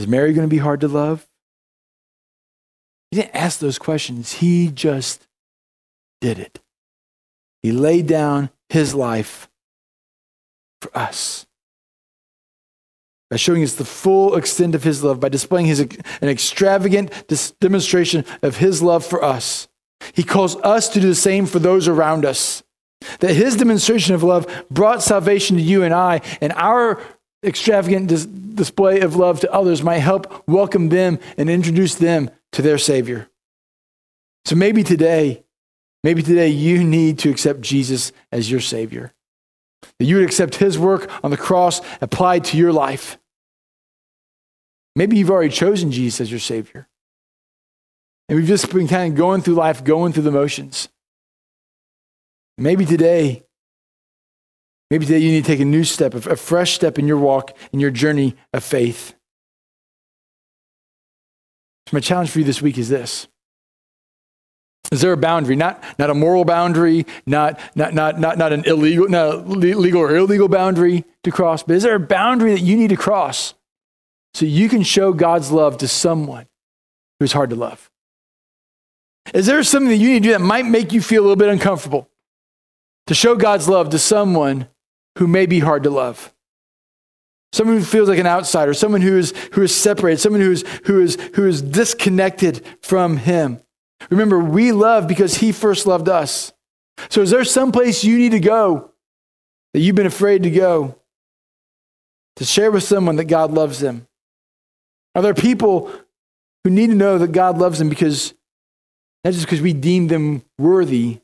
Is 0.00 0.08
Mary 0.08 0.32
going 0.32 0.48
to 0.48 0.50
be 0.50 0.56
hard 0.56 0.80
to 0.80 0.88
love? 0.88 1.28
He 3.10 3.18
didn't 3.18 3.36
ask 3.36 3.58
those 3.58 3.78
questions. 3.78 4.32
He 4.32 4.68
just 4.68 5.28
did 6.22 6.38
it. 6.38 6.58
He 7.62 7.70
laid 7.70 8.06
down 8.06 8.48
his 8.70 8.94
life 8.94 9.50
for 10.80 10.90
us 10.96 11.44
by 13.28 13.36
showing 13.36 13.62
us 13.62 13.74
the 13.74 13.84
full 13.84 14.36
extent 14.36 14.74
of 14.74 14.84
his 14.84 15.04
love, 15.04 15.20
by 15.20 15.28
displaying 15.28 15.66
his, 15.66 15.80
an 15.80 16.30
extravagant 16.30 17.12
demonstration 17.60 18.24
of 18.40 18.56
his 18.56 18.82
love 18.82 19.04
for 19.04 19.22
us. 19.22 19.68
He 20.14 20.22
calls 20.22 20.56
us 20.62 20.88
to 20.88 21.00
do 21.00 21.08
the 21.08 21.14
same 21.14 21.44
for 21.44 21.58
those 21.58 21.86
around 21.86 22.24
us. 22.24 22.62
That 23.18 23.34
his 23.34 23.54
demonstration 23.54 24.14
of 24.14 24.22
love 24.22 24.46
brought 24.70 25.02
salvation 25.02 25.58
to 25.58 25.62
you 25.62 25.82
and 25.82 25.92
I, 25.92 26.22
and 26.40 26.54
our 26.54 27.02
extravagant 27.42 28.08
dis- 28.08 28.26
display 28.26 29.00
of 29.00 29.16
love 29.16 29.40
to 29.40 29.52
others 29.52 29.82
might 29.82 29.98
help 29.98 30.46
welcome 30.46 30.88
them 30.88 31.18
and 31.36 31.48
introduce 31.48 31.94
them 31.94 32.30
to 32.52 32.62
their 32.62 32.78
Savior. 32.78 33.28
So 34.44 34.56
maybe 34.56 34.82
today, 34.82 35.44
maybe 36.02 36.22
today 36.22 36.48
you 36.48 36.82
need 36.82 37.18
to 37.20 37.30
accept 37.30 37.60
Jesus 37.60 38.12
as 38.32 38.50
your 38.50 38.60
Savior. 38.60 39.12
That 39.98 40.04
you 40.04 40.16
would 40.16 40.24
accept 40.24 40.56
his 40.56 40.78
work 40.78 41.10
on 41.24 41.30
the 41.30 41.36
cross 41.36 41.80
applied 42.00 42.44
to 42.46 42.56
your 42.56 42.72
life. 42.72 43.18
Maybe 44.96 45.16
you've 45.16 45.30
already 45.30 45.50
chosen 45.50 45.92
Jesus 45.92 46.20
as 46.20 46.30
your 46.30 46.40
Savior. 46.40 46.88
And 48.28 48.38
we've 48.38 48.48
just 48.48 48.72
been 48.72 48.88
kind 48.88 49.12
of 49.12 49.16
going 49.16 49.40
through 49.42 49.54
life, 49.54 49.82
going 49.82 50.12
through 50.12 50.24
the 50.24 50.30
motions. 50.30 50.88
Maybe 52.58 52.84
today, 52.84 53.44
maybe 54.90 55.06
today 55.06 55.18
you 55.18 55.30
need 55.30 55.44
to 55.44 55.46
take 55.46 55.60
a 55.60 55.64
new 55.64 55.84
step, 55.84 56.14
a 56.14 56.36
fresh 56.36 56.74
step 56.74 56.98
in 56.98 57.06
your 57.06 57.16
walk, 57.16 57.56
in 57.72 57.80
your 57.80 57.90
journey 57.90 58.36
of 58.52 58.64
faith. 58.64 59.14
So 61.86 61.96
my 61.96 62.00
challenge 62.00 62.30
for 62.30 62.40
you 62.40 62.44
this 62.44 62.62
week 62.62 62.78
is 62.78 62.88
this. 62.88 63.28
Is 64.92 65.00
there 65.00 65.12
a 65.12 65.16
boundary? 65.16 65.54
Not, 65.56 65.82
not 65.98 66.10
a 66.10 66.14
moral 66.14 66.44
boundary, 66.44 67.06
not, 67.24 67.60
not, 67.76 67.94
not, 67.94 68.18
not, 68.18 68.38
not 68.38 68.52
an 68.52 68.64
illegal, 68.64 69.08
not 69.08 69.48
legal 69.48 70.00
or 70.00 70.16
illegal 70.16 70.48
boundary 70.48 71.04
to 71.22 71.30
cross, 71.30 71.62
but 71.62 71.76
is 71.76 71.84
there 71.84 71.94
a 71.94 72.00
boundary 72.00 72.52
that 72.52 72.60
you 72.60 72.76
need 72.76 72.90
to 72.90 72.96
cross 72.96 73.54
so 74.34 74.46
you 74.46 74.68
can 74.68 74.82
show 74.82 75.12
God's 75.12 75.52
love 75.52 75.78
to 75.78 75.88
someone 75.88 76.46
who's 77.20 77.32
hard 77.32 77.50
to 77.50 77.56
love? 77.56 77.90
Is 79.32 79.46
there 79.46 79.62
something 79.62 79.90
that 79.90 79.96
you 79.96 80.08
need 80.08 80.22
to 80.24 80.28
do 80.28 80.32
that 80.32 80.40
might 80.40 80.66
make 80.66 80.92
you 80.92 81.00
feel 81.00 81.20
a 81.20 81.24
little 81.24 81.36
bit 81.36 81.50
uncomfortable? 81.50 82.10
to 83.10 83.14
show 83.14 83.34
God's 83.34 83.68
love 83.68 83.90
to 83.90 83.98
someone 83.98 84.68
who 85.18 85.26
may 85.26 85.46
be 85.46 85.60
hard 85.60 85.82
to 85.84 85.90
love. 85.90 86.32
Someone 87.52 87.78
who 87.78 87.84
feels 87.84 88.08
like 88.08 88.18
an 88.18 88.26
outsider, 88.26 88.74
someone 88.74 89.00
who 89.00 89.18
is, 89.18 89.34
who 89.52 89.62
is 89.62 89.74
separated, 89.74 90.20
someone 90.20 90.40
who 90.40 90.52
is, 90.52 90.64
who, 90.84 91.00
is, 91.00 91.16
who 91.34 91.46
is 91.46 91.62
disconnected 91.62 92.64
from 92.80 93.16
Him. 93.16 93.60
Remember, 94.08 94.38
we 94.38 94.72
love 94.72 95.08
because 95.08 95.36
He 95.36 95.50
first 95.50 95.86
loved 95.86 96.08
us. 96.08 96.52
So, 97.08 97.22
is 97.22 97.30
there 97.30 97.44
some 97.44 97.72
place 97.72 98.04
you 98.04 98.18
need 98.18 98.32
to 98.32 98.40
go 98.40 98.92
that 99.72 99.80
you've 99.80 99.96
been 99.96 100.06
afraid 100.06 100.44
to 100.44 100.50
go 100.50 100.96
to 102.36 102.44
share 102.44 102.70
with 102.70 102.84
someone 102.84 103.16
that 103.16 103.24
God 103.24 103.52
loves 103.52 103.80
them? 103.80 104.06
Are 105.14 105.22
there 105.22 105.34
people 105.34 105.90
who 106.62 106.70
need 106.70 106.88
to 106.88 106.94
know 106.94 107.18
that 107.18 107.32
God 107.32 107.58
loves 107.58 107.78
them 107.78 107.88
because 107.88 108.34
not 109.24 109.32
just 109.32 109.46
because 109.46 109.60
we 109.60 109.72
deem 109.72 110.08
them 110.08 110.42
worthy, 110.58 111.20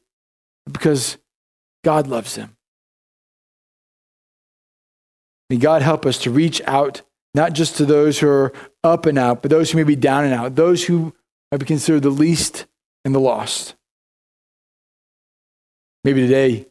but 0.65 0.73
because 0.73 1.19
God 1.85 2.07
loves 2.09 2.35
them. 2.35 2.56
May 5.49 5.57
God 5.57 5.83
help 5.83 6.07
us 6.07 6.19
to 6.19 6.31
reach 6.31 6.61
out, 6.67 7.03
not 7.35 7.53
just 7.53 7.77
to 7.77 7.85
those 7.85 8.19
who 8.19 8.29
are 8.29 8.53
up 8.83 9.07
and 9.07 9.19
out, 9.19 9.43
but 9.43 9.51
those 9.51 9.71
who 9.71 9.79
may 9.79 9.85
be 9.85 9.97
down 9.97 10.25
and 10.25 10.35
out, 10.35 10.57
those 10.57 10.85
who 10.85 11.15
might 11.51 11.59
be 11.59 11.67
considered 11.67 12.03
the 12.03 12.11
least 12.11 12.67
and 13.05 13.15
the 13.15 13.21
lost. 13.21 13.75
Maybe 16.03 16.21
today, 16.21 16.67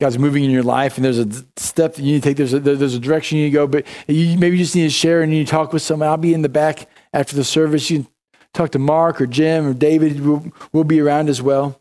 God's 0.00 0.18
moving 0.18 0.44
in 0.44 0.50
your 0.50 0.62
life 0.62 0.96
and 0.96 1.04
there's 1.04 1.18
a 1.18 1.28
step 1.56 1.94
that 1.94 2.02
you 2.02 2.14
need 2.14 2.22
to 2.22 2.28
take, 2.28 2.36
there's 2.38 2.54
a, 2.54 2.60
there's 2.60 2.94
a 2.94 2.98
direction 2.98 3.38
you 3.38 3.44
need 3.44 3.50
to 3.50 3.54
go, 3.54 3.66
but 3.66 3.86
you, 4.08 4.38
maybe 4.38 4.56
you 4.56 4.64
just 4.64 4.74
need 4.74 4.84
to 4.84 4.90
share 4.90 5.22
and 5.22 5.30
you 5.32 5.40
need 5.40 5.46
to 5.46 5.50
talk 5.50 5.72
with 5.72 5.82
someone. 5.82 6.08
I'll 6.08 6.16
be 6.16 6.32
in 6.32 6.42
the 6.42 6.48
back 6.48 6.88
after 7.12 7.36
the 7.36 7.44
service. 7.44 7.90
You 7.90 8.04
can 8.04 8.08
talk 8.54 8.70
to 8.70 8.78
Mark 8.78 9.20
or 9.20 9.26
Jim 9.26 9.66
or 9.66 9.74
David. 9.74 10.24
We'll, 10.24 10.50
we'll 10.72 10.84
be 10.84 11.00
around 11.00 11.28
as 11.28 11.42
well. 11.42 11.80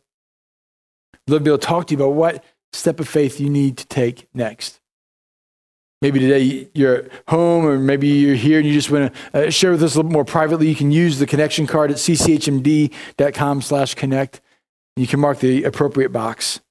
We'll 1.28 1.40
be 1.40 1.50
able 1.50 1.60
to 1.60 1.66
talk 1.66 1.88
to 1.88 1.96
you 1.96 2.04
about 2.04 2.16
what 2.16 2.44
step 2.74 3.00
of 3.00 3.08
faith 3.08 3.40
you 3.40 3.50
need 3.50 3.78
to 3.78 3.88
take 3.88 4.28
next. 4.34 4.79
Maybe 6.02 6.20
today 6.20 6.70
you're 6.74 6.96
at 6.96 7.12
home, 7.28 7.66
or 7.66 7.78
maybe 7.78 8.08
you're 8.08 8.36
here 8.36 8.60
and 8.60 8.68
you 8.68 8.74
just 8.74 8.90
want 8.90 9.14
to 9.14 9.48
uh, 9.48 9.50
share 9.50 9.72
with 9.72 9.84
us 9.84 9.96
a 9.96 9.98
little 9.98 10.12
more 10.12 10.24
privately. 10.24 10.70
You 10.70 10.76
can 10.76 10.92
use 10.92 11.20
the 11.20 11.28
connection 11.28 11.68
card 11.68 11.92
at 11.92 11.98
cchmd.com 11.98 13.62
slash 13.62 13.96
connect. 13.96 14.40
You 14.96 15.08
can 15.08 15.20
mark 15.20 15.40
the 15.40 15.66
appropriate 15.66 16.12
box. 16.12 16.62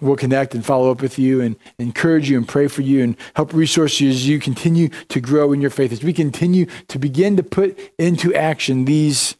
We'll 0.00 0.16
connect 0.16 0.54
and 0.54 0.64
follow 0.64 0.90
up 0.90 1.02
with 1.02 1.18
you 1.18 1.40
and 1.40 1.56
encourage 1.78 2.28
you 2.30 2.36
and 2.36 2.48
pray 2.48 2.68
for 2.68 2.82
you 2.82 3.04
and 3.04 3.16
help 3.34 3.52
resource 3.52 4.00
you 4.00 4.08
as 4.08 4.26
you 4.26 4.40
continue 4.40 4.88
to 5.08 5.20
grow 5.20 5.52
in 5.52 5.60
your 5.60 5.70
faith, 5.70 5.92
as 5.92 6.02
we 6.02 6.12
continue 6.12 6.66
to 6.88 6.98
begin 6.98 7.36
to 7.36 7.42
put 7.42 7.78
into 7.98 8.34
action 8.34 8.86
these, 8.86 9.36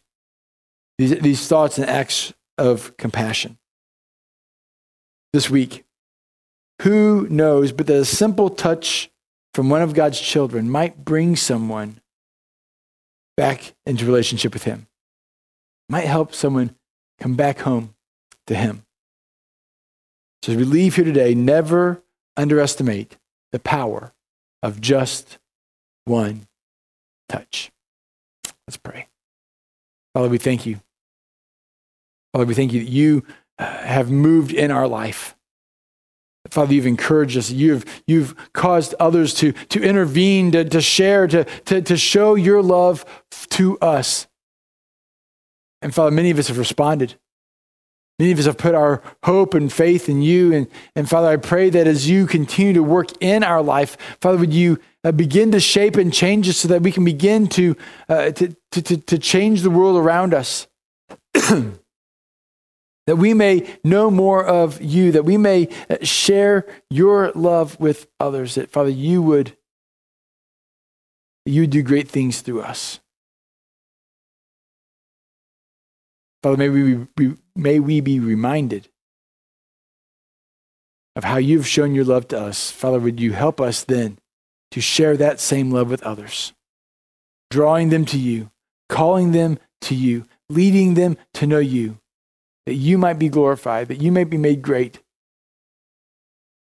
these, 0.97 1.19
these 1.19 1.47
thoughts 1.47 1.77
and 1.77 1.89
acts 1.89 2.33
of 2.57 2.95
compassion 2.97 3.57
this 5.33 5.49
week. 5.49 5.83
Who 6.81 7.27
knows, 7.29 7.71
but 7.71 7.85
that 7.87 7.95
a 7.95 8.05
simple 8.05 8.49
touch 8.49 9.11
from 9.53 9.69
one 9.69 9.83
of 9.83 9.93
God's 9.93 10.19
children 10.19 10.69
might 10.69 11.05
bring 11.05 11.35
someone 11.35 12.01
back 13.37 13.75
into 13.85 14.05
relationship 14.05 14.53
with 14.53 14.63
Him, 14.63 14.87
might 15.89 16.05
help 16.05 16.33
someone 16.33 16.75
come 17.19 17.35
back 17.35 17.59
home 17.59 17.93
to 18.47 18.55
Him. 18.55 18.83
So 20.41 20.53
as 20.53 20.57
we 20.57 20.63
leave 20.63 20.95
here 20.95 21.05
today, 21.05 21.35
never 21.35 22.01
underestimate 22.35 23.15
the 23.51 23.59
power 23.59 24.11
of 24.63 24.81
just 24.81 25.37
one 26.05 26.47
touch. 27.29 27.71
Let's 28.67 28.77
pray. 28.77 29.07
Father, 30.15 30.29
we 30.29 30.39
thank 30.39 30.65
you. 30.65 30.81
Father, 32.33 32.45
we 32.45 32.55
thank 32.55 32.73
you 32.73 32.79
that 32.79 32.89
you 32.89 33.23
uh, 33.59 33.65
have 33.65 34.09
moved 34.09 34.51
in 34.51 34.71
our 34.71 34.87
life. 34.87 35.35
Father, 36.51 36.73
you've 36.73 36.85
encouraged 36.85 37.37
us. 37.37 37.49
You've, 37.49 37.85
you've 38.05 38.35
caused 38.51 38.93
others 38.99 39.33
to, 39.35 39.53
to 39.53 39.81
intervene, 39.81 40.51
to, 40.51 40.65
to 40.65 40.81
share, 40.81 41.25
to, 41.27 41.45
to, 41.45 41.81
to 41.81 41.97
show 41.97 42.35
your 42.35 42.61
love 42.61 43.05
to 43.51 43.79
us. 43.79 44.27
And 45.81 45.95
Father, 45.95 46.11
many 46.11 46.29
of 46.29 46.37
us 46.37 46.49
have 46.49 46.57
responded. 46.57 47.15
Many 48.19 48.33
of 48.33 48.39
us 48.39 48.45
have 48.45 48.57
put 48.57 48.75
our 48.75 49.01
hope 49.23 49.53
and 49.53 49.71
faith 49.71 50.09
in 50.09 50.21
you. 50.21 50.53
And, 50.53 50.67
and 50.95 51.09
Father, 51.09 51.29
I 51.29 51.37
pray 51.37 51.69
that 51.69 51.87
as 51.87 52.09
you 52.09 52.27
continue 52.27 52.73
to 52.73 52.83
work 52.83 53.07
in 53.21 53.43
our 53.43 53.63
life, 53.63 53.97
Father, 54.19 54.37
would 54.37 54.53
you 54.53 54.77
uh, 55.05 55.11
begin 55.13 55.51
to 55.53 55.59
shape 55.59 55.95
and 55.95 56.13
change 56.13 56.47
us 56.49 56.57
so 56.57 56.67
that 56.67 56.81
we 56.81 56.91
can 56.91 57.05
begin 57.05 57.47
to, 57.47 57.75
uh, 58.09 58.31
to, 58.31 58.55
to, 58.71 58.97
to 58.97 59.17
change 59.17 59.61
the 59.61 59.71
world 59.71 59.97
around 59.97 60.33
us. 60.33 60.67
that 63.11 63.17
we 63.17 63.33
may 63.33 63.67
know 63.83 64.09
more 64.09 64.41
of 64.41 64.81
you, 64.81 65.11
that 65.11 65.25
we 65.25 65.35
may 65.35 65.67
uh, 65.89 65.97
share 66.01 66.65
your 66.89 67.29
love 67.33 67.77
with 67.77 68.07
others, 68.21 68.55
that 68.55 68.71
Father, 68.71 68.89
you 68.89 69.21
would 69.21 69.57
you 71.45 71.67
do 71.67 71.83
great 71.83 72.07
things 72.07 72.39
through 72.39 72.61
us. 72.61 73.01
Father, 76.41 76.55
may 76.55 76.69
we, 76.69 77.05
be, 77.17 77.35
may 77.53 77.81
we 77.81 77.99
be 77.99 78.17
reminded 78.17 78.87
of 81.17 81.25
how 81.25 81.35
you've 81.35 81.67
shown 81.67 81.93
your 81.93 82.05
love 82.05 82.29
to 82.29 82.39
us. 82.39 82.71
Father, 82.71 82.99
would 82.99 83.19
you 83.19 83.33
help 83.33 83.59
us 83.59 83.83
then 83.83 84.19
to 84.71 84.79
share 84.79 85.17
that 85.17 85.41
same 85.41 85.69
love 85.69 85.89
with 85.89 86.01
others, 86.03 86.53
drawing 87.49 87.89
them 87.89 88.05
to 88.05 88.17
you, 88.17 88.51
calling 88.87 89.33
them 89.33 89.59
to 89.81 89.95
you, 89.95 90.25
leading 90.49 90.93
them 90.93 91.17
to 91.33 91.45
know 91.45 91.59
you 91.59 91.97
that 92.71 92.77
you 92.77 92.97
might 92.97 93.19
be 93.19 93.27
glorified, 93.27 93.89
that 93.89 94.01
you 94.01 94.13
may 94.13 94.23
be 94.23 94.37
made 94.37 94.61
great. 94.61 95.01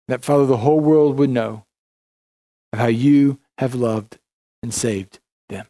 That, 0.07 0.23
Father, 0.23 0.45
the 0.45 0.57
whole 0.57 0.79
world 0.79 1.17
would 1.17 1.31
know 1.31 1.65
of 2.71 2.77
how 2.77 2.85
you 2.85 3.39
have 3.57 3.73
loved 3.73 4.19
and 4.61 4.71
saved 4.71 5.19
them. 5.49 5.65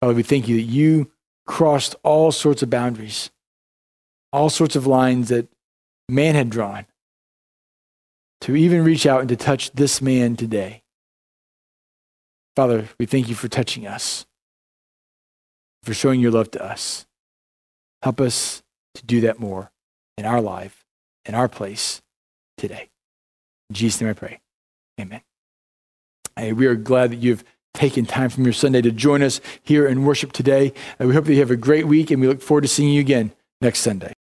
Father, 0.00 0.14
we 0.14 0.22
thank 0.22 0.46
you 0.46 0.54
that 0.54 0.62
you 0.62 1.10
crossed 1.44 1.96
all 2.04 2.30
sorts 2.30 2.62
of 2.62 2.70
boundaries, 2.70 3.32
all 4.32 4.48
sorts 4.48 4.76
of 4.76 4.86
lines 4.86 5.28
that 5.28 5.48
man 6.08 6.36
had 6.36 6.50
drawn 6.50 6.86
to 8.42 8.54
even 8.54 8.84
reach 8.84 9.06
out 9.06 9.18
and 9.18 9.28
to 9.28 9.34
touch 9.34 9.72
this 9.72 10.00
man 10.00 10.36
today. 10.36 10.84
Father, 12.54 12.88
we 13.00 13.06
thank 13.06 13.28
you 13.28 13.34
for 13.34 13.48
touching 13.48 13.88
us, 13.88 14.24
for 15.82 15.94
showing 15.94 16.20
your 16.20 16.30
love 16.30 16.52
to 16.52 16.64
us. 16.64 17.06
Help 18.02 18.20
us 18.20 18.62
to 18.94 19.04
do 19.04 19.20
that 19.22 19.38
more 19.38 19.70
in 20.16 20.24
our 20.24 20.40
life, 20.40 20.84
in 21.24 21.34
our 21.34 21.48
place 21.48 22.02
today. 22.56 22.90
In 23.70 23.74
Jesus' 23.74 24.00
name 24.00 24.10
I 24.10 24.14
pray. 24.14 24.40
Amen. 25.00 25.20
Hey, 26.36 26.52
we 26.52 26.66
are 26.66 26.74
glad 26.74 27.10
that 27.10 27.16
you've 27.16 27.44
taken 27.74 28.06
time 28.06 28.30
from 28.30 28.44
your 28.44 28.52
Sunday 28.52 28.80
to 28.80 28.90
join 28.90 29.22
us 29.22 29.40
here 29.62 29.86
in 29.86 30.04
worship 30.04 30.32
today. 30.32 30.72
And 30.98 31.08
we 31.08 31.14
hope 31.14 31.24
that 31.26 31.34
you 31.34 31.40
have 31.40 31.50
a 31.50 31.56
great 31.56 31.86
week, 31.86 32.10
and 32.10 32.20
we 32.20 32.28
look 32.28 32.40
forward 32.40 32.62
to 32.62 32.68
seeing 32.68 32.92
you 32.92 33.00
again 33.00 33.32
next 33.60 33.80
Sunday. 33.80 34.13